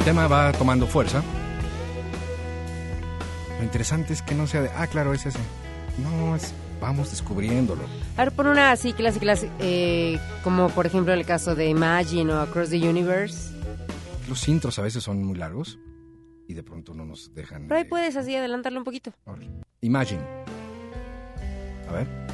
Tema 0.07 0.29
va 0.29 0.53
tomando 0.53 0.87
fuerza. 0.87 1.21
Lo 3.59 3.65
interesante 3.65 4.13
es 4.13 4.23
que 4.23 4.35
no 4.37 4.47
sea 4.47 4.63
de, 4.63 4.71
ah, 4.77 4.87
claro, 4.87 5.13
es 5.13 5.27
ese. 5.27 5.41
No, 5.99 6.37
es, 6.37 6.55
vamos 6.81 7.11
descubriéndolo. 7.11 7.83
A 8.17 8.25
ver, 8.25 8.33
pon 8.33 8.47
una 8.47 8.71
así 8.71 8.93
clásica, 8.93 9.35
eh, 9.59 10.21
como 10.45 10.69
por 10.71 10.87
ejemplo 10.87 11.13
el 11.13 11.27
caso 11.27 11.57
de 11.57 11.67
Imagine 11.69 12.33
o 12.33 12.41
Across 12.41 12.71
the 12.71 12.89
Universe. 12.89 13.53
Los 14.29 14.47
intros 14.47 14.79
a 14.79 14.83
veces 14.83 15.03
son 15.03 15.25
muy 15.25 15.37
largos 15.37 15.79
y 16.47 16.55
de 16.55 16.63
pronto 16.63 16.95
no 16.95 17.05
nos 17.05 17.35
dejan. 17.35 17.63
Pero 17.67 17.77
ahí 17.79 17.83
de- 17.85 17.89
puedes 17.91 18.17
así 18.17 18.37
adelantarlo 18.37 18.79
un 18.79 18.85
poquito. 18.85 19.13
Imagine. 19.81 20.23
A 21.89 21.93
ver. 21.93 22.26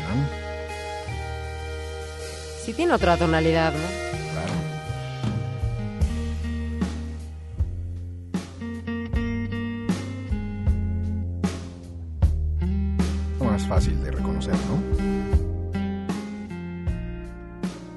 Lennon. 0.00 0.26
Sí 2.64 2.72
tiene 2.72 2.92
otra 2.92 3.16
tonalidad, 3.16 3.72
¿no? 3.72 3.78
Claro. 4.32 4.52
Más 13.52 13.66
fácil 13.66 14.02
de 14.02 14.10
reconocer, 14.10 14.54
¿no? 14.54 14.80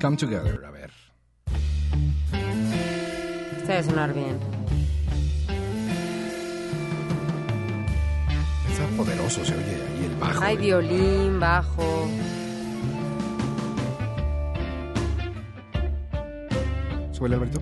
Come 0.02 0.18
Together, 0.18 0.66
a 0.66 0.72
ver. 0.72 0.92
Este 3.58 3.72
debe 3.72 3.84
sonar 3.84 4.14
bien. 4.14 4.53
Poderoso, 8.94 9.44
se 9.46 9.54
oye 9.54 9.64
ahí 9.64 10.06
el 10.06 10.16
bajo. 10.20 10.44
Hay 10.44 10.58
violín, 10.58 11.40
bajo. 11.40 12.08
Suele, 17.12 17.36
Alberto. 17.36 17.62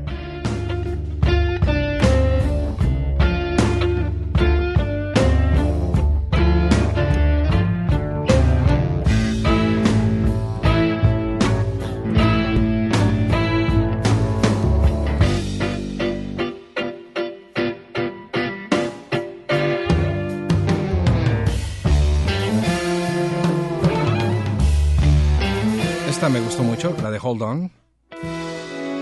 Hold 27.32 27.44
On. 27.44 27.72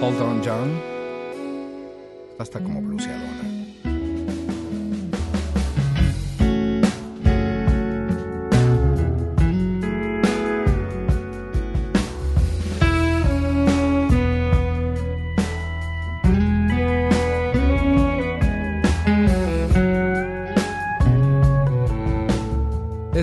Hold 0.01 0.21
On, 0.21 0.39
John. 0.43 0.79
Está 2.39 2.59
como 2.59 2.79
bluseadona. 2.79 3.38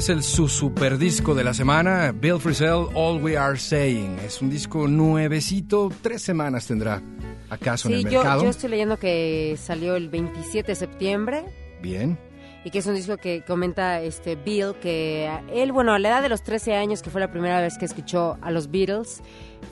Es 0.07 0.11
el 0.11 0.23
su 0.23 0.47
super 0.47 0.99
disco 0.99 1.35
de 1.35 1.43
la 1.43 1.53
semana, 1.53 2.13
Bill 2.13 2.39
Frisell, 2.39 2.87
All 2.95 3.21
We 3.21 3.37
Are 3.37 3.59
Saying. 3.59 4.21
Es 4.21 4.41
un 4.41 4.49
disco 4.49 4.87
nuevecito, 4.87 5.91
tres 6.01 6.23
semanas 6.23 6.65
tendrá 6.69 7.03
acaso 7.51 7.89
en 7.89 7.95
el 7.95 8.05
yo, 8.05 8.21
mercado. 8.21 8.45
yo 8.45 8.51
estoy 8.51 8.71
leyendo 8.71 8.99
que 8.99 9.57
salió 9.61 9.97
el 9.97 10.09
27 10.09 10.65
de 10.65 10.77
septiembre 10.77 11.45
Bien. 11.83 12.17
y 12.65 12.71
que 12.71 12.79
es 12.79 12.87
un 12.87 12.95
disco 12.95 13.17
que 13.17 13.43
comenta 13.45 14.01
este 14.01 14.37
Bill 14.37 14.75
que 14.81 15.29
él, 15.53 15.73
bueno, 15.73 15.93
a 15.93 15.99
la 15.99 16.11
edad 16.11 16.23
de 16.23 16.29
los 16.29 16.45
13 16.45 16.77
años, 16.77 17.03
que 17.03 17.11
fue 17.11 17.21
la 17.21 17.33
primera 17.33 17.61
vez 17.61 17.77
que 17.77 17.85
escuchó 17.85 18.39
a 18.43 18.53
los 18.53 18.71
Beatles, 18.71 19.23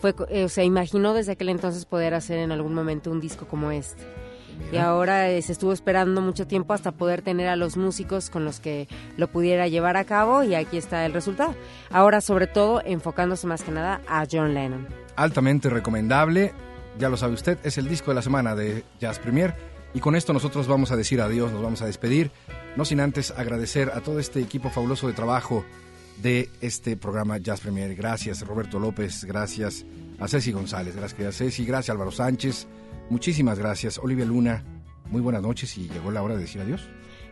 fue, 0.01 0.16
eh, 0.30 0.43
o 0.43 0.49
sea, 0.49 0.64
imaginó 0.64 1.14
desde 1.14 1.30
aquel 1.30 1.51
entonces 1.51 1.85
poder 1.85 2.12
hacer 2.12 2.41
en 2.41 2.51
algún 2.51 2.74
momento 2.74 3.12
un 3.12 3.20
disco 3.20 3.47
como 3.47 3.70
este. 3.70 4.03
Y 4.72 4.76
ahora 4.76 5.30
eh, 5.30 5.40
se 5.42 5.52
estuvo 5.52 5.72
esperando 5.72 6.20
mucho 6.20 6.46
tiempo 6.46 6.72
hasta 6.74 6.92
poder 6.92 7.22
tener 7.22 7.48
a 7.48 7.57
los 7.57 7.76
músicos 7.76 8.30
con 8.30 8.44
los 8.44 8.61
que 8.61 8.88
lo 9.16 9.28
pudiera 9.28 9.68
llevar 9.68 9.96
a 9.96 10.05
cabo 10.05 10.42
y 10.42 10.55
aquí 10.55 10.76
está 10.76 11.07
el 11.07 11.12
resultado. 11.12 11.55
Ahora 11.90 12.20
sobre 12.20 12.46
todo 12.46 12.82
enfocándose 12.84 13.46
más 13.46 13.62
que 13.62 13.70
nada 13.70 14.00
a 14.09 14.26
John 14.30 14.55
Lennon. 14.55 14.88
altamente 15.16 15.70
recomendable. 15.70 16.52
Ya 16.98 17.09
lo 17.09 17.16
sabe 17.16 17.34
usted, 17.34 17.59
es 17.64 17.78
el 17.78 17.88
disco 17.88 18.11
de 18.11 18.16
la 18.16 18.22
semana 18.22 18.55
de 18.55 18.84
Jazz 19.00 19.18
Premier. 19.18 19.55
Y 19.94 20.00
con 20.00 20.16
esto 20.16 20.32
nosotros 20.32 20.66
vamos 20.66 20.90
a 20.90 20.96
decir 20.96 21.20
adiós, 21.20 21.52
nos 21.52 21.62
vamos 21.62 21.82
a 21.82 21.86
despedir. 21.86 22.30
No 22.76 22.84
sin 22.84 23.00
antes 23.00 23.30
agradecer 23.30 23.90
a 23.94 24.00
todo 24.00 24.18
este 24.18 24.40
equipo 24.40 24.70
fabuloso 24.70 25.07
de 25.07 25.12
trabajo 25.12 25.64
de 26.22 26.50
este 26.61 26.96
programa 26.96 27.38
Jazz 27.38 27.61
Premier. 27.61 27.94
Gracias 27.94 28.40
Roberto 28.46 28.78
López, 28.78 29.24
gracias 29.24 29.84
a 30.18 30.28
Ceci 30.28 30.52
González, 30.52 30.96
gracias 30.96 31.28
a 31.28 31.32
Ceci, 31.32 31.64
gracias 31.64 31.90
Álvaro 31.90 32.11
Sánchez. 32.11 32.66
Muchísimas 33.11 33.59
gracias. 33.59 33.98
Olivia 33.98 34.24
Luna, 34.24 34.64
muy 35.11 35.20
buenas 35.20 35.42
noches 35.42 35.76
y 35.78 35.88
llegó 35.88 36.11
la 36.11 36.22
hora 36.22 36.34
de 36.34 36.42
decir 36.42 36.61
adiós. 36.61 36.88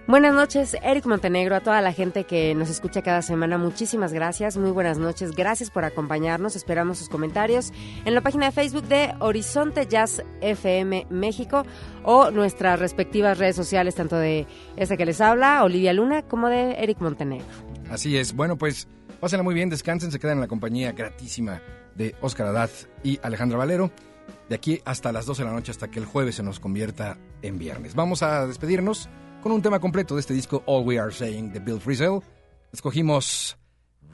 Buenas 0.08 0.34
noches, 0.34 0.76
Eric 0.82 1.06
Montenegro, 1.06 1.54
a 1.54 1.60
toda 1.60 1.80
la 1.80 1.92
gente 1.92 2.24
que 2.24 2.56
nos 2.56 2.68
escucha 2.68 3.02
cada 3.02 3.22
semana. 3.22 3.56
Muchísimas 3.56 4.12
gracias, 4.12 4.56
muy 4.56 4.72
buenas 4.72 4.98
noches. 4.98 5.30
Gracias 5.30 5.70
por 5.70 5.84
acompañarnos. 5.84 6.56
Esperamos 6.56 6.98
sus 6.98 7.08
comentarios 7.08 7.72
en 8.04 8.12
la 8.12 8.20
página 8.20 8.46
de 8.46 8.52
Facebook 8.52 8.82
de 8.88 9.14
Horizonte 9.20 9.86
Jazz 9.86 10.24
FM 10.40 11.06
México 11.08 11.64
o 12.02 12.32
nuestras 12.32 12.80
respectivas 12.80 13.38
redes 13.38 13.54
sociales, 13.54 13.94
tanto 13.94 14.16
de 14.16 14.48
esa 14.76 14.96
que 14.96 15.06
les 15.06 15.20
habla, 15.20 15.62
Olivia 15.62 15.92
Luna, 15.92 16.22
como 16.22 16.48
de 16.48 16.72
Eric 16.72 17.00
Montenegro. 17.00 17.46
Así 17.88 18.16
es. 18.16 18.34
Bueno, 18.34 18.58
pues 18.58 18.88
pásenla 19.20 19.44
muy 19.44 19.54
bien, 19.54 19.70
descansen, 19.70 20.10
se 20.10 20.18
quedan 20.18 20.38
en 20.38 20.40
la 20.40 20.48
compañía 20.48 20.90
gratísima 20.90 21.62
de 21.94 22.16
Óscar 22.20 22.48
Haddad 22.48 22.70
y 23.04 23.20
Alejandra 23.22 23.56
Valero. 23.56 23.92
De 24.48 24.54
aquí 24.54 24.80
hasta 24.84 25.12
las 25.12 25.26
12 25.26 25.42
de 25.42 25.48
la 25.48 25.54
noche, 25.54 25.70
hasta 25.70 25.90
que 25.90 25.98
el 25.98 26.04
jueves 26.04 26.36
se 26.36 26.42
nos 26.42 26.60
convierta 26.60 27.18
en 27.42 27.58
viernes. 27.58 27.94
Vamos 27.94 28.22
a 28.22 28.46
despedirnos 28.46 29.08
con 29.42 29.52
un 29.52 29.62
tema 29.62 29.80
completo 29.80 30.14
de 30.14 30.20
este 30.20 30.34
disco 30.34 30.62
All 30.66 30.86
We 30.86 30.98
Are 30.98 31.12
Saying 31.12 31.52
de 31.52 31.60
Bill 31.60 31.80
Frisell. 31.80 32.20
Escogimos 32.72 33.56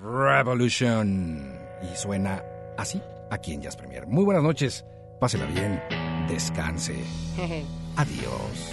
Revolution 0.01 1.53
y 1.83 1.97
suena 1.97 2.43
así 2.77 3.01
aquí 3.31 3.53
en 3.53 3.63
Jazz 3.63 3.77
Premier. 3.77 4.07
Muy 4.07 4.25
buenas 4.25 4.43
noches, 4.43 4.85
pásela 5.21 5.47
bien, 5.47 5.83
descanse. 6.29 6.95
Adiós. 7.97 8.73